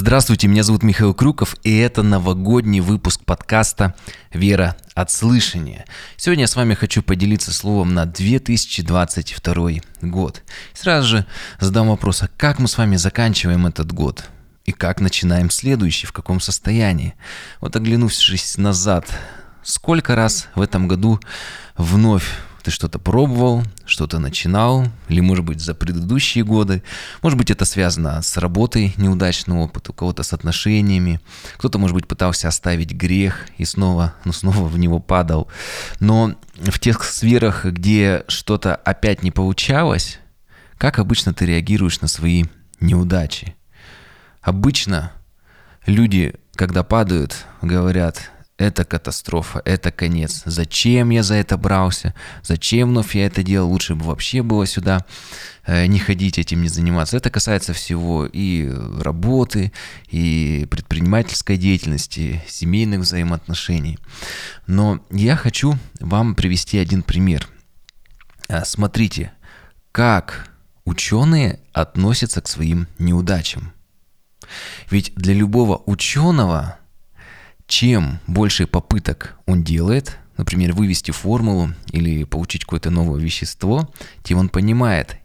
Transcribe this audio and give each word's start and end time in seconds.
Здравствуйте, 0.00 0.46
меня 0.46 0.62
зовут 0.62 0.84
Михаил 0.84 1.12
Крюков, 1.12 1.56
и 1.64 1.76
это 1.76 2.04
новогодний 2.04 2.78
выпуск 2.78 3.24
подкаста 3.24 3.96
«Вера 4.32 4.76
от 4.94 5.10
слышания». 5.10 5.86
Сегодня 6.16 6.44
я 6.44 6.46
с 6.46 6.54
вами 6.54 6.74
хочу 6.74 7.02
поделиться 7.02 7.52
словом 7.52 7.94
на 7.94 8.06
2022 8.06 9.70
год. 10.02 10.44
Сразу 10.72 11.08
же 11.08 11.26
задам 11.58 11.88
вопрос, 11.88 12.22
а 12.22 12.28
как 12.36 12.60
мы 12.60 12.68
с 12.68 12.78
вами 12.78 12.94
заканчиваем 12.94 13.66
этот 13.66 13.90
год? 13.90 14.30
И 14.66 14.70
как 14.70 15.00
начинаем 15.00 15.50
следующий, 15.50 16.06
в 16.06 16.12
каком 16.12 16.38
состоянии? 16.38 17.14
Вот 17.60 17.74
оглянувшись 17.74 18.56
назад, 18.56 19.04
сколько 19.64 20.14
раз 20.14 20.46
в 20.54 20.60
этом 20.60 20.86
году 20.86 21.18
вновь 21.76 22.36
ты 22.68 22.72
что-то 22.72 22.98
пробовал, 22.98 23.62
что-то 23.86 24.18
начинал, 24.18 24.84
или, 25.08 25.20
может 25.20 25.42
быть, 25.42 25.58
за 25.58 25.74
предыдущие 25.74 26.44
годы. 26.44 26.82
Может 27.22 27.38
быть, 27.38 27.50
это 27.50 27.64
связано 27.64 28.20
с 28.20 28.36
работой, 28.36 28.92
неудачный 28.98 29.56
опыт, 29.56 29.88
у 29.88 29.94
кого-то 29.94 30.22
с 30.22 30.34
отношениями. 30.34 31.18
Кто-то, 31.56 31.78
может 31.78 31.94
быть, 31.94 32.06
пытался 32.06 32.46
оставить 32.46 32.92
грех 32.92 33.46
и 33.56 33.64
снова, 33.64 34.12
ну, 34.26 34.34
снова 34.34 34.68
в 34.68 34.78
него 34.78 34.98
падал. 34.98 35.48
Но 35.98 36.34
в 36.56 36.78
тех 36.78 37.02
сферах, 37.04 37.64
где 37.64 38.24
что-то 38.28 38.76
опять 38.76 39.22
не 39.22 39.30
получалось, 39.30 40.18
как 40.76 40.98
обычно 40.98 41.32
ты 41.32 41.46
реагируешь 41.46 42.02
на 42.02 42.08
свои 42.08 42.44
неудачи? 42.80 43.56
Обычно 44.42 45.12
люди, 45.86 46.34
когда 46.54 46.82
падают, 46.82 47.46
говорят, 47.62 48.30
это 48.58 48.84
катастрофа, 48.84 49.62
это 49.64 49.92
конец. 49.92 50.42
Зачем 50.44 51.10
я 51.10 51.22
за 51.22 51.36
это 51.36 51.56
брался? 51.56 52.12
Зачем 52.42 52.88
вновь 52.88 53.14
я 53.14 53.26
это 53.26 53.44
делал? 53.44 53.70
Лучше 53.70 53.94
бы 53.94 54.04
вообще 54.04 54.42
было 54.42 54.66
сюда 54.66 55.06
э, 55.64 55.86
не 55.86 56.00
ходить, 56.00 56.38
этим 56.38 56.62
не 56.62 56.68
заниматься. 56.68 57.16
Это 57.16 57.30
касается 57.30 57.72
всего 57.72 58.26
и 58.26 58.68
работы, 59.00 59.72
и 60.10 60.66
предпринимательской 60.70 61.56
деятельности, 61.56 62.42
семейных 62.48 63.00
взаимоотношений. 63.00 63.98
Но 64.66 65.04
я 65.10 65.36
хочу 65.36 65.78
вам 66.00 66.34
привести 66.34 66.78
один 66.78 67.04
пример. 67.04 67.48
Э, 68.48 68.64
смотрите, 68.64 69.30
как 69.92 70.50
ученые 70.84 71.60
относятся 71.72 72.40
к 72.40 72.48
своим 72.48 72.88
неудачам. 72.98 73.72
Ведь 74.90 75.12
для 75.14 75.34
любого 75.34 75.80
ученого 75.86 76.78
чем 77.68 78.18
больше 78.26 78.66
попыток 78.66 79.36
он 79.46 79.62
делает, 79.62 80.16
например, 80.38 80.72
вывести 80.72 81.10
формулу 81.10 81.74
или 81.92 82.24
получить 82.24 82.64
какое-то 82.64 82.90
новое 82.90 83.20
вещество, 83.20 83.92
тем 84.24 84.38
он 84.38 84.48
понимает, 84.48 85.18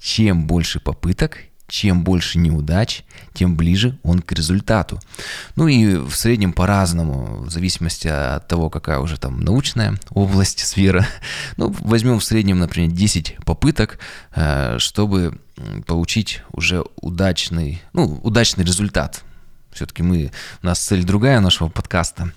чем 0.00 0.46
больше 0.46 0.78
попыток, 0.78 1.38
чем 1.66 2.02
больше 2.02 2.38
неудач, 2.38 3.04
тем 3.34 3.56
ближе 3.56 3.98
он 4.02 4.22
к 4.22 4.32
результату. 4.32 5.00
Ну 5.56 5.68
и 5.68 5.96
в 5.96 6.14
среднем 6.14 6.52
по-разному, 6.52 7.42
в 7.42 7.50
зависимости 7.50 8.08
от 8.08 8.46
того, 8.48 8.70
какая 8.70 9.00
уже 9.00 9.18
там 9.18 9.40
научная 9.40 9.98
область, 10.10 10.60
сфера. 10.66 11.06
Ну, 11.56 11.74
возьмем 11.80 12.20
в 12.20 12.24
среднем, 12.24 12.60
например, 12.60 12.90
10 12.92 13.38
попыток, 13.44 13.98
э, 14.34 14.78
чтобы 14.78 15.40
получить 15.86 16.42
уже 16.52 16.84
удачный, 17.00 17.82
ну, 17.92 18.20
удачный 18.22 18.64
результат. 18.64 19.24
Все-таки 19.78 20.02
мы, 20.02 20.32
у 20.60 20.66
нас 20.66 20.80
цель 20.80 21.04
другая 21.04 21.38
нашего 21.38 21.68
подкаста. 21.68 22.32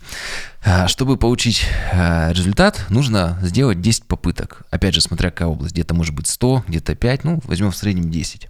А, 0.63 0.87
чтобы 0.87 1.17
получить 1.17 1.65
а, 1.91 2.31
результат, 2.31 2.85
нужно 2.89 3.39
сделать 3.41 3.81
10 3.81 4.05
попыток. 4.05 4.61
Опять 4.69 4.93
же, 4.93 5.01
смотря 5.01 5.31
какая 5.31 5.47
область. 5.47 5.73
Где-то 5.73 5.95
может 5.95 6.13
быть 6.13 6.27
100, 6.27 6.65
где-то 6.67 6.93
5, 6.93 7.23
ну, 7.23 7.39
возьмем 7.45 7.71
в 7.71 7.75
среднем 7.75 8.11
10. 8.11 8.47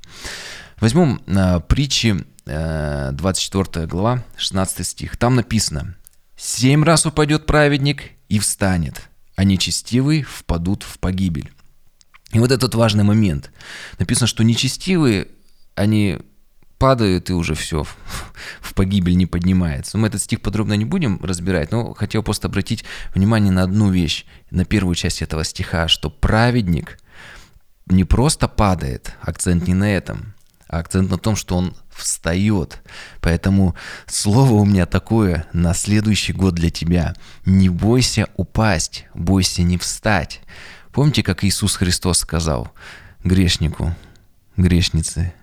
Возьмем 0.82 1.22
а, 1.26 1.62
притчи, 1.62 2.26
24 2.46 3.88
глава, 3.88 4.26
16 4.36 4.86
стих. 4.86 5.16
Там 5.16 5.36
написано, 5.36 5.96
«Семь 6.36 6.84
раз 6.84 7.06
упадет 7.06 7.46
праведник 7.46 8.12
и 8.28 8.40
встанет, 8.40 9.04
а 9.38 9.46
нечестивые 9.46 10.24
впадут 10.24 10.84
в 10.84 11.00
погибель». 11.00 11.50
И 12.34 12.40
вот 12.40 12.52
этот 12.52 12.76
важный 12.76 13.06
момент. 13.06 13.52
Написано, 14.00 14.28
что 14.28 14.44
нечестивые, 14.44 15.30
они 15.76 16.20
падают 16.82 17.30
и 17.30 17.34
уже 17.34 17.54
все, 17.54 17.86
в 18.60 18.74
погибель 18.74 19.16
не 19.16 19.28
поднимается. 19.28 20.00
Мы 20.00 20.08
этот 20.08 20.20
стих 20.20 20.42
подробно 20.42 20.74
не 20.74 20.84
будем 20.84 21.24
разбирать, 21.24 21.72
но 21.72 21.94
хотел 21.94 22.24
просто 22.24 22.48
обратить 22.48 22.84
внимание 23.14 23.52
на 23.52 23.62
одну 23.62 23.92
вещь, 23.92 24.26
на 24.50 24.66
первую 24.66 24.96
часть 24.96 25.22
этого 25.22 25.44
стиха, 25.44 25.88
что 25.88 26.10
праведник 26.10 26.98
не 27.86 28.04
просто 28.04 28.48
падает, 28.48 29.14
акцент 29.22 29.68
не 29.68 29.76
на 29.76 29.96
этом, 29.96 30.34
а 30.68 30.80
акцент 30.80 31.12
на 31.12 31.20
том, 31.20 31.36
что 31.36 31.56
он 31.56 31.76
встает. 31.92 32.82
Поэтому 33.20 33.76
слово 34.08 34.54
у 34.54 34.66
меня 34.66 34.88
такое 34.88 35.46
на 35.54 35.76
следующий 35.76 36.34
год 36.34 36.56
для 36.56 36.72
тебя. 36.72 37.14
Не 37.46 37.70
бойся 37.70 38.28
упасть, 38.38 39.06
бойся 39.14 39.62
не 39.62 39.78
встать. 39.78 40.42
Помните, 40.92 41.22
как 41.22 41.44
Иисус 41.44 41.76
Христос 41.76 42.18
сказал 42.18 42.72
грешнику, 43.24 43.96
грешнице, 44.58 45.36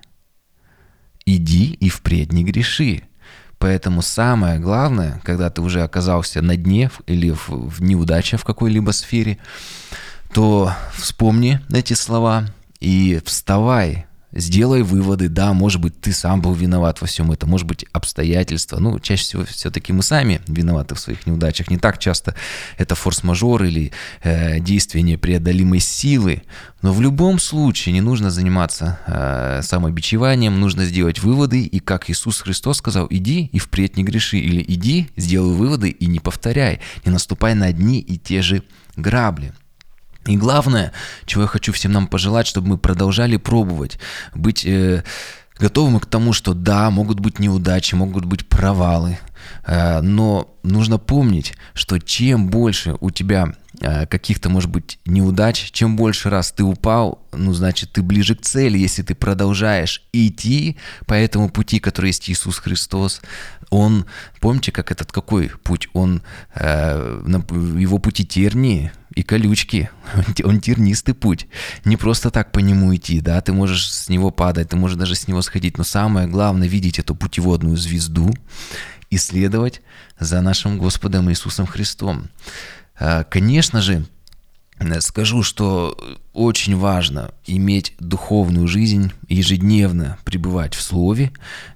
иди 1.37 1.73
и 1.73 1.89
впредь 1.89 2.33
не 2.33 2.45
греши. 2.45 3.03
Поэтому 3.59 4.03
самое 4.03 4.61
главное, 4.61 5.21
когда 5.25 5.51
ты 5.51 5.61
уже 5.61 5.83
оказался 5.83 6.41
на 6.43 6.57
дне 6.57 6.91
или 7.07 7.31
в, 7.31 7.83
неудаче 7.83 8.37
в 8.37 8.45
какой-либо 8.45 8.93
сфере, 8.93 9.39
то 10.33 10.73
вспомни 10.95 11.61
эти 11.73 11.95
слова 11.95 12.47
и 12.81 13.21
вставай, 13.25 14.07
сделай 14.33 14.83
выводы, 14.83 15.29
да, 15.29 15.53
может 15.53 15.81
быть, 15.81 16.01
ты 16.01 16.13
сам 16.13 16.41
был 16.43 16.55
виноват 16.55 17.01
во 17.01 17.07
всем 17.07 17.33
этом, 17.33 17.51
может 17.51 17.67
быть, 17.67 17.85
обстоятельства. 17.93 18.79
Ну, 18.79 18.99
чаще 18.99 19.23
всего 19.23 19.45
все-таки 19.45 19.93
мы 19.93 20.03
сами 20.03 20.41
виноваты 20.47 20.95
в 20.95 21.01
своих 21.01 21.27
неудачах. 21.27 21.71
Не 21.71 21.79
так 21.79 21.99
часто 21.99 22.35
это 22.77 22.95
форс-мажор 22.95 23.65
или 23.65 23.93
э, 24.23 24.61
действие 24.61 25.03
непреодолимой 25.03 25.81
силы. 25.81 26.43
Но 26.83 26.93
в 26.93 27.01
любом 27.01 27.39
случае 27.39 27.93
не 27.93 28.01
нужно 28.01 28.31
заниматься 28.31 29.01
э, 29.07 29.61
самобичеванием, 29.63 30.61
нужно 30.61 30.85
сделать 30.85 31.21
выводы. 31.21 31.63
И 31.63 31.81
как 31.81 32.11
Иисус 32.11 32.41
Христос 32.41 32.79
сказал, 32.79 33.07
иди 33.11 33.47
и 33.53 33.59
впредь 33.59 33.97
не 33.97 34.05
греши. 34.05 34.39
Или 34.39 34.65
иди, 34.67 35.09
сделай 35.17 35.55
выводы 35.55 35.91
и 35.91 36.07
не 36.07 36.21
повторяй. 36.21 36.81
Не 37.05 37.11
наступай 37.11 37.55
на 37.55 37.67
одни 37.67 38.01
и 38.01 38.19
те 38.19 38.43
же 38.43 38.63
грабли. 38.97 39.53
И 40.29 40.37
главное, 40.37 40.93
чего 41.25 41.43
я 41.43 41.49
хочу 41.49 41.73
всем 41.73 41.93
нам 41.93 42.07
пожелать, 42.07 42.47
чтобы 42.47 42.69
мы 42.69 42.79
продолжали 42.79 43.39
пробовать, 43.39 43.99
быть 44.35 44.65
э, 44.67 45.03
готовым 45.59 46.01
к 46.01 46.07
тому, 46.07 46.35
что 46.35 46.53
да, 46.53 46.91
могут 46.91 47.19
быть 47.19 47.39
неудачи, 47.39 47.95
могут 47.95 48.27
быть 48.27 48.47
провалы, 48.47 49.19
э, 49.65 50.03
но 50.03 50.55
нужно 50.63 50.99
помнить, 50.99 51.55
что 51.73 51.99
чем 51.99 52.51
больше 52.51 52.95
у 53.01 53.11
тебя 53.11 53.55
э, 53.81 54.05
каких-то, 54.05 54.51
может 54.51 54.71
быть, 54.71 54.99
неудач, 55.07 55.71
чем 55.73 55.97
больше 55.97 56.29
раз 56.29 56.53
ты 56.53 56.63
упал, 56.63 57.27
ну, 57.33 57.55
значит, 57.55 57.93
ты 57.93 58.03
ближе 58.03 58.37
к 58.37 58.43
цели, 58.43 58.77
если 58.77 59.03
ты 59.03 59.15
продолжаешь 59.15 60.03
идти 60.13 60.77
по 61.07 61.15
этому 61.15 61.49
пути, 61.49 61.79
который 61.79 62.09
есть 62.09 62.29
Иисус 62.29 62.59
Христос, 62.59 63.23
он, 63.71 64.05
помните, 64.41 64.73
как 64.73 64.93
этот 64.93 65.11
какой 65.11 65.49
путь? 65.65 65.89
Он, 65.95 66.21
э, 66.55 67.23
его 67.79 67.99
пути 67.99 68.27
тернии 68.27 68.93
и 69.19 69.23
колючки, 69.25 69.91
он 70.45 70.61
тернистый 70.61 71.13
путь. 71.13 71.49
Не 71.85 71.97
просто 71.97 72.31
так 72.31 72.53
по 72.53 72.61
нему 72.61 72.95
идти, 72.95 73.21
да, 73.21 73.41
ты 73.41 73.53
можешь 73.53 73.93
с 73.93 74.09
него 74.09 74.31
падать, 74.31 74.69
ты 74.69 74.77
можешь 74.77 74.97
даже 74.97 75.17
с 75.17 75.27
него 75.27 75.43
сходить, 75.43 75.77
но 75.77 75.83
самое 75.83 76.29
главное 76.29 76.69
видеть 76.69 77.01
эту 77.01 77.17
путеводную 77.17 77.77
звезду 77.77 78.33
и 79.11 79.19
следовать 79.19 79.83
за 80.21 80.41
нашим 80.41 80.79
Господом 80.79 81.29
Иисусом 81.31 81.67
Христом. 81.67 82.29
Э, 83.01 83.25
конечно 83.29 83.83
же, 83.83 84.07
Скажу, 85.01 85.43
что 85.43 85.99
очень 86.33 86.77
важно 86.77 87.33
иметь 87.47 87.95
духовную 87.99 88.69
жизнь, 88.69 89.13
ежедневно 89.29 90.19
пребывать 90.25 90.75
в 90.75 90.83
Слове, 90.83 91.33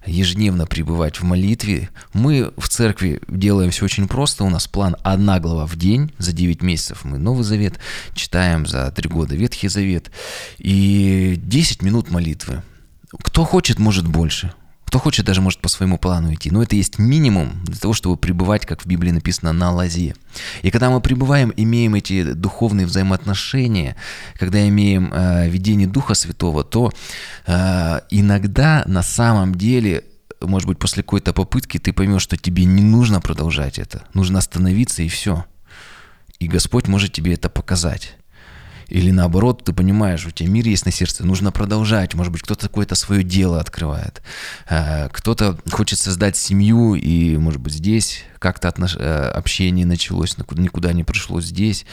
ежедневно 0.06 0.66
пребывать 0.66 1.20
в 1.20 1.24
молитве. 1.24 1.90
Мы 2.12 2.52
в 2.56 2.68
церкви 2.68 3.20
делаем 3.28 3.70
все 3.70 3.86
очень 3.86 4.06
просто. 4.06 4.44
У 4.44 4.50
нас 4.50 4.68
план 4.68 4.96
одна 5.02 5.40
глава 5.40 5.66
в 5.66 5.76
день. 5.76 6.12
За 6.18 6.32
9 6.32 6.62
месяцев 6.62 7.04
мы 7.04 7.18
Новый 7.18 7.44
Завет 7.44 7.80
читаем, 8.14 8.66
за 8.66 8.90
3 8.92 9.08
года 9.08 9.34
Ветхий 9.34 9.68
Завет. 9.68 10.10
И 10.58 11.34
10 11.42 11.82
минут 11.82 12.10
молитвы. 12.10 12.62
Кто 13.20 13.44
хочет, 13.44 13.78
может 13.78 14.06
больше. 14.06 14.52
Кто 14.92 14.98
хочет, 14.98 15.24
даже 15.24 15.40
может 15.40 15.58
по 15.60 15.70
своему 15.70 15.96
плану 15.96 16.34
идти. 16.34 16.50
Но 16.50 16.62
это 16.62 16.76
есть 16.76 16.98
минимум 16.98 17.64
для 17.64 17.76
того, 17.76 17.94
чтобы 17.94 18.18
пребывать, 18.18 18.66
как 18.66 18.82
в 18.82 18.86
Библии 18.86 19.10
написано, 19.10 19.54
на 19.54 19.72
лозе. 19.72 20.14
И 20.60 20.70
когда 20.70 20.90
мы 20.90 21.00
пребываем, 21.00 21.50
имеем 21.56 21.94
эти 21.94 22.34
духовные 22.34 22.84
взаимоотношения, 22.84 23.96
когда 24.34 24.68
имеем 24.68 25.10
э, 25.10 25.48
видение 25.48 25.88
Духа 25.88 26.12
Святого, 26.12 26.62
то 26.62 26.92
э, 27.46 28.00
иногда 28.10 28.84
на 28.86 29.02
самом 29.02 29.54
деле 29.54 30.04
может 30.42 30.68
быть, 30.68 30.78
после 30.78 31.02
какой-то 31.02 31.32
попытки 31.32 31.78
ты 31.78 31.94
поймешь, 31.94 32.20
что 32.20 32.36
тебе 32.36 32.66
не 32.66 32.82
нужно 32.82 33.22
продолжать 33.22 33.78
это. 33.78 34.04
Нужно 34.12 34.40
остановиться 34.40 35.02
и 35.02 35.08
все. 35.08 35.46
И 36.38 36.48
Господь 36.48 36.86
может 36.86 37.14
тебе 37.14 37.32
это 37.32 37.48
показать. 37.48 38.18
Или 38.92 39.10
наоборот, 39.10 39.64
ты 39.64 39.72
понимаешь, 39.72 40.26
у 40.26 40.30
тебя 40.30 40.50
мир 40.50 40.66
есть 40.66 40.84
на 40.84 40.92
сердце, 40.92 41.24
нужно 41.24 41.50
продолжать. 41.50 42.12
Может 42.12 42.30
быть, 42.30 42.42
кто-то 42.42 42.68
какое-то 42.68 42.94
свое 42.94 43.24
дело 43.24 43.58
открывает. 43.58 44.20
Э, 44.68 45.08
кто-то 45.10 45.56
хочет 45.70 45.98
создать 45.98 46.36
семью, 46.36 46.94
и, 46.94 47.38
может 47.38 47.58
быть, 47.58 47.72
здесь 47.72 48.24
как-то 48.38 48.68
отнош... 48.68 48.96
Э, 48.98 49.30
общение 49.30 49.86
началось, 49.86 50.36
никуда 50.36 50.92
не 50.92 51.04
пришло 51.04 51.40
здесь. 51.40 51.86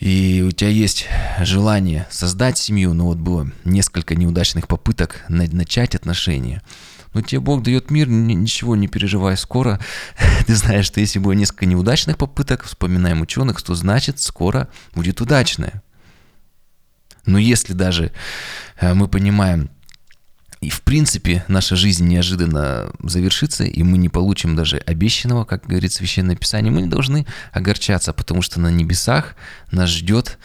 И 0.00 0.42
у 0.48 0.50
тебя 0.50 0.70
есть 0.70 1.06
желание 1.40 2.06
создать 2.10 2.56
семью, 2.56 2.94
но 2.94 3.04
вот 3.04 3.18
было 3.18 3.50
несколько 3.66 4.14
неудачных 4.14 4.66
попыток 4.66 5.26
начать 5.28 5.94
отношения. 5.94 6.62
Но 7.12 7.20
тебе 7.20 7.40
Бог 7.40 7.62
дает 7.62 7.90
мир, 7.90 8.08
ничего 8.08 8.76
не 8.76 8.88
переживай, 8.88 9.36
скоро. 9.36 9.78
Ты 10.46 10.56
знаешь, 10.56 10.86
что 10.86 11.00
если 11.00 11.18
было 11.18 11.32
несколько 11.32 11.66
неудачных 11.66 12.16
попыток, 12.16 12.64
вспоминаем 12.64 13.20
ученых, 13.20 13.60
то 13.60 13.74
значит 13.74 14.20
скоро 14.20 14.68
будет 14.94 15.20
удачное. 15.20 15.82
Но 17.26 17.38
если 17.38 17.72
даже 17.72 18.12
э, 18.80 18.94
мы 18.94 19.08
понимаем, 19.08 19.70
и 20.60 20.70
в 20.70 20.82
принципе 20.82 21.44
наша 21.48 21.76
жизнь 21.76 22.06
неожиданно 22.06 22.90
завершится, 23.02 23.64
и 23.64 23.82
мы 23.82 23.98
не 23.98 24.08
получим 24.08 24.56
даже 24.56 24.78
обещанного, 24.78 25.44
как 25.44 25.66
говорит 25.66 25.92
Священное 25.92 26.36
Писание, 26.36 26.72
мы 26.72 26.82
не 26.82 26.88
должны 26.88 27.26
огорчаться, 27.52 28.12
потому 28.12 28.40
что 28.40 28.60
на 28.60 28.68
небесах 28.68 29.36
нас 29.70 29.90
ждет 29.90 30.38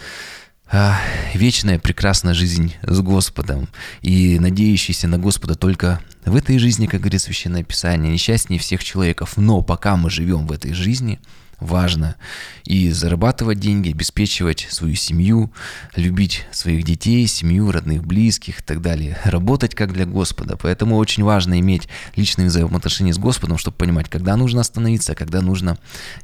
а, 0.71 0.99
вечная 1.33 1.79
прекрасная 1.79 2.33
жизнь 2.33 2.75
с 2.83 2.99
Господом 2.99 3.69
и 4.01 4.39
надеющийся 4.39 5.07
на 5.07 5.17
Господа 5.17 5.55
только 5.55 6.01
в 6.25 6.35
этой 6.35 6.59
жизни, 6.59 6.87
как 6.87 6.99
говорит 6.99 7.21
Священное 7.21 7.63
Писание, 7.63 8.11
несчастнее 8.11 8.59
всех 8.59 8.83
человеков. 8.83 9.37
Но 9.37 9.61
пока 9.61 9.95
мы 9.95 10.09
живем 10.09 10.47
в 10.47 10.51
этой 10.51 10.73
жизни– 10.73 11.19
важно. 11.59 12.15
И 12.63 12.91
зарабатывать 12.91 13.59
деньги, 13.59 13.91
обеспечивать 13.91 14.67
свою 14.69 14.95
семью, 14.95 15.51
любить 15.95 16.45
своих 16.51 16.83
детей, 16.83 17.25
семью, 17.27 17.71
родных, 17.71 18.03
близких 18.05 18.59
и 18.59 18.63
так 18.63 18.81
далее. 18.81 19.17
Работать 19.23 19.75
как 19.75 19.93
для 19.93 20.05
Господа. 20.05 20.57
Поэтому 20.57 20.97
очень 20.97 21.23
важно 21.23 21.59
иметь 21.59 21.87
личные 22.15 22.47
взаимоотношения 22.47 23.13
с 23.13 23.17
Господом, 23.17 23.57
чтобы 23.57 23.77
понимать, 23.77 24.09
когда 24.09 24.35
нужно 24.35 24.61
остановиться, 24.61 25.13
а 25.13 25.15
когда 25.15 25.41
нужно 25.41 25.77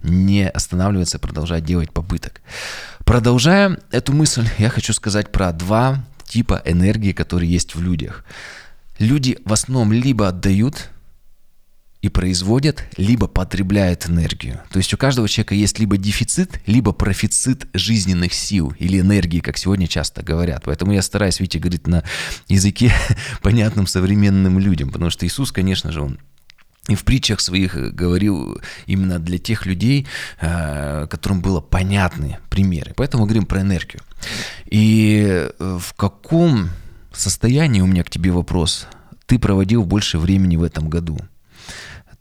не 0.04 0.48
останавливаться, 0.48 1.20
продолжать 1.20 1.66
делать 1.66 1.92
попыток. 1.92 2.42
Продолжая 3.06 3.80
эту 3.92 4.14
мысль, 4.14 4.48
я 4.58 4.70
хочу 4.70 4.94
сказать 4.94 5.32
про 5.32 5.52
два 5.52 6.04
типа 6.26 6.62
энергии, 6.66 7.12
которые 7.12 7.52
есть 7.52 7.76
в 7.76 7.82
людях. 7.82 8.26
Люди 9.00 9.38
в 9.46 9.54
основном 9.54 9.92
либо 9.92 10.28
отдают, 10.28 10.90
и 12.06 12.10
производят, 12.10 12.84
либо 12.98 13.26
потребляют 13.26 14.08
энергию. 14.08 14.62
То 14.70 14.78
есть 14.78 14.94
у 14.94 14.98
каждого 14.98 15.28
человека 15.28 15.56
есть 15.56 15.80
либо 15.80 15.98
дефицит, 15.98 16.62
либо 16.68 16.92
профицит 16.92 17.68
жизненных 17.74 18.32
сил 18.32 18.76
или 18.78 19.00
энергии, 19.00 19.40
как 19.40 19.58
сегодня 19.58 19.88
часто 19.88 20.22
говорят. 20.22 20.62
Поэтому 20.66 20.92
я 20.92 21.02
стараюсь, 21.02 21.40
видите, 21.40 21.58
говорить 21.58 21.88
на 21.88 22.04
языке 22.48 22.94
понятным 23.42 23.88
современным 23.88 24.60
людям, 24.60 24.92
потому 24.92 25.10
что 25.10 25.26
Иисус, 25.26 25.52
конечно 25.52 25.92
же, 25.92 26.02
он 26.02 26.20
и 26.88 26.94
в 26.94 27.04
притчах 27.04 27.40
своих 27.40 27.74
говорил 27.96 28.62
именно 28.86 29.18
для 29.18 29.40
тех 29.40 29.66
людей, 29.66 30.06
э, 30.40 31.08
которым 31.10 31.42
было 31.42 31.60
понятны 31.60 32.38
примеры. 32.52 32.94
Поэтому 32.96 33.24
мы 33.24 33.28
говорим 33.28 33.48
про 33.48 33.62
энергию. 33.62 34.04
И 34.68 35.50
э, 35.58 35.80
в 35.82 35.94
каком 35.96 36.70
состоянии, 37.12 37.82
у 37.82 37.88
меня 37.88 38.04
к 38.04 38.12
тебе 38.12 38.30
вопрос, 38.30 38.86
ты 39.26 39.40
проводил 39.40 39.84
больше 39.86 40.20
времени 40.20 40.56
в 40.56 40.62
этом 40.62 40.88
году? 40.88 41.18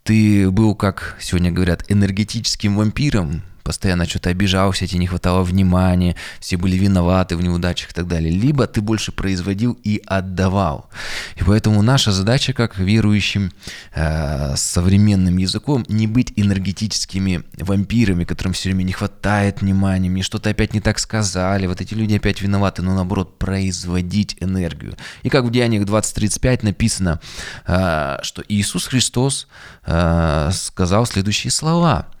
Ты 0.05 0.51
был, 0.51 0.75
как 0.75 1.17
сегодня 1.19 1.51
говорят, 1.51 1.83
энергетическим 1.89 2.77
вампиром, 2.77 3.41
постоянно 3.65 4.07
что-то 4.07 4.29
обижался, 4.29 4.85
тебе 4.85 4.99
не 4.99 5.07
хватало 5.07 5.43
внимания, 5.43 6.15
все 6.39 6.55
были 6.55 6.77
виноваты 6.77 7.35
в 7.35 7.41
неудачах 7.41 7.89
и 7.89 7.93
так 7.93 8.07
далее. 8.07 8.31
Либо 8.31 8.67
ты 8.67 8.79
больше 8.79 9.11
производил 9.11 9.77
и 9.83 10.01
отдавал. 10.05 10.89
И 11.35 11.43
поэтому 11.43 11.81
наша 11.81 12.11
задача, 12.11 12.53
как 12.53 12.77
верующим 12.77 13.51
э, 13.95 14.55
современным 14.55 15.37
языком, 15.37 15.83
не 15.89 16.05
быть 16.05 16.31
энергетическими 16.35 17.43
вампирами, 17.57 18.23
которым 18.23 18.53
все 18.53 18.69
время 18.69 18.83
не 18.83 18.93
хватает 18.93 19.61
внимания, 19.61 20.09
мне 20.09 20.21
что-то 20.21 20.51
опять 20.51 20.75
не 20.75 20.79
так 20.79 20.99
сказали, 20.99 21.65
вот 21.65 21.81
эти 21.81 21.95
люди 21.95 22.15
опять 22.15 22.41
виноваты, 22.41 22.83
но 22.83 22.93
наоборот, 22.93 23.39
производить 23.39 24.37
энергию. 24.41 24.95
И 25.23 25.29
как 25.29 25.43
в 25.43 25.49
Деяниях 25.49 25.85
20.35 25.85 26.65
написано, 26.65 27.19
э, 27.65 28.17
что 28.21 28.43
Иисус 28.47 28.85
Христос 28.85 29.47
э, 29.87 30.51
сказал 30.53 31.07
следующие 31.07 31.49
слова– 31.49 32.05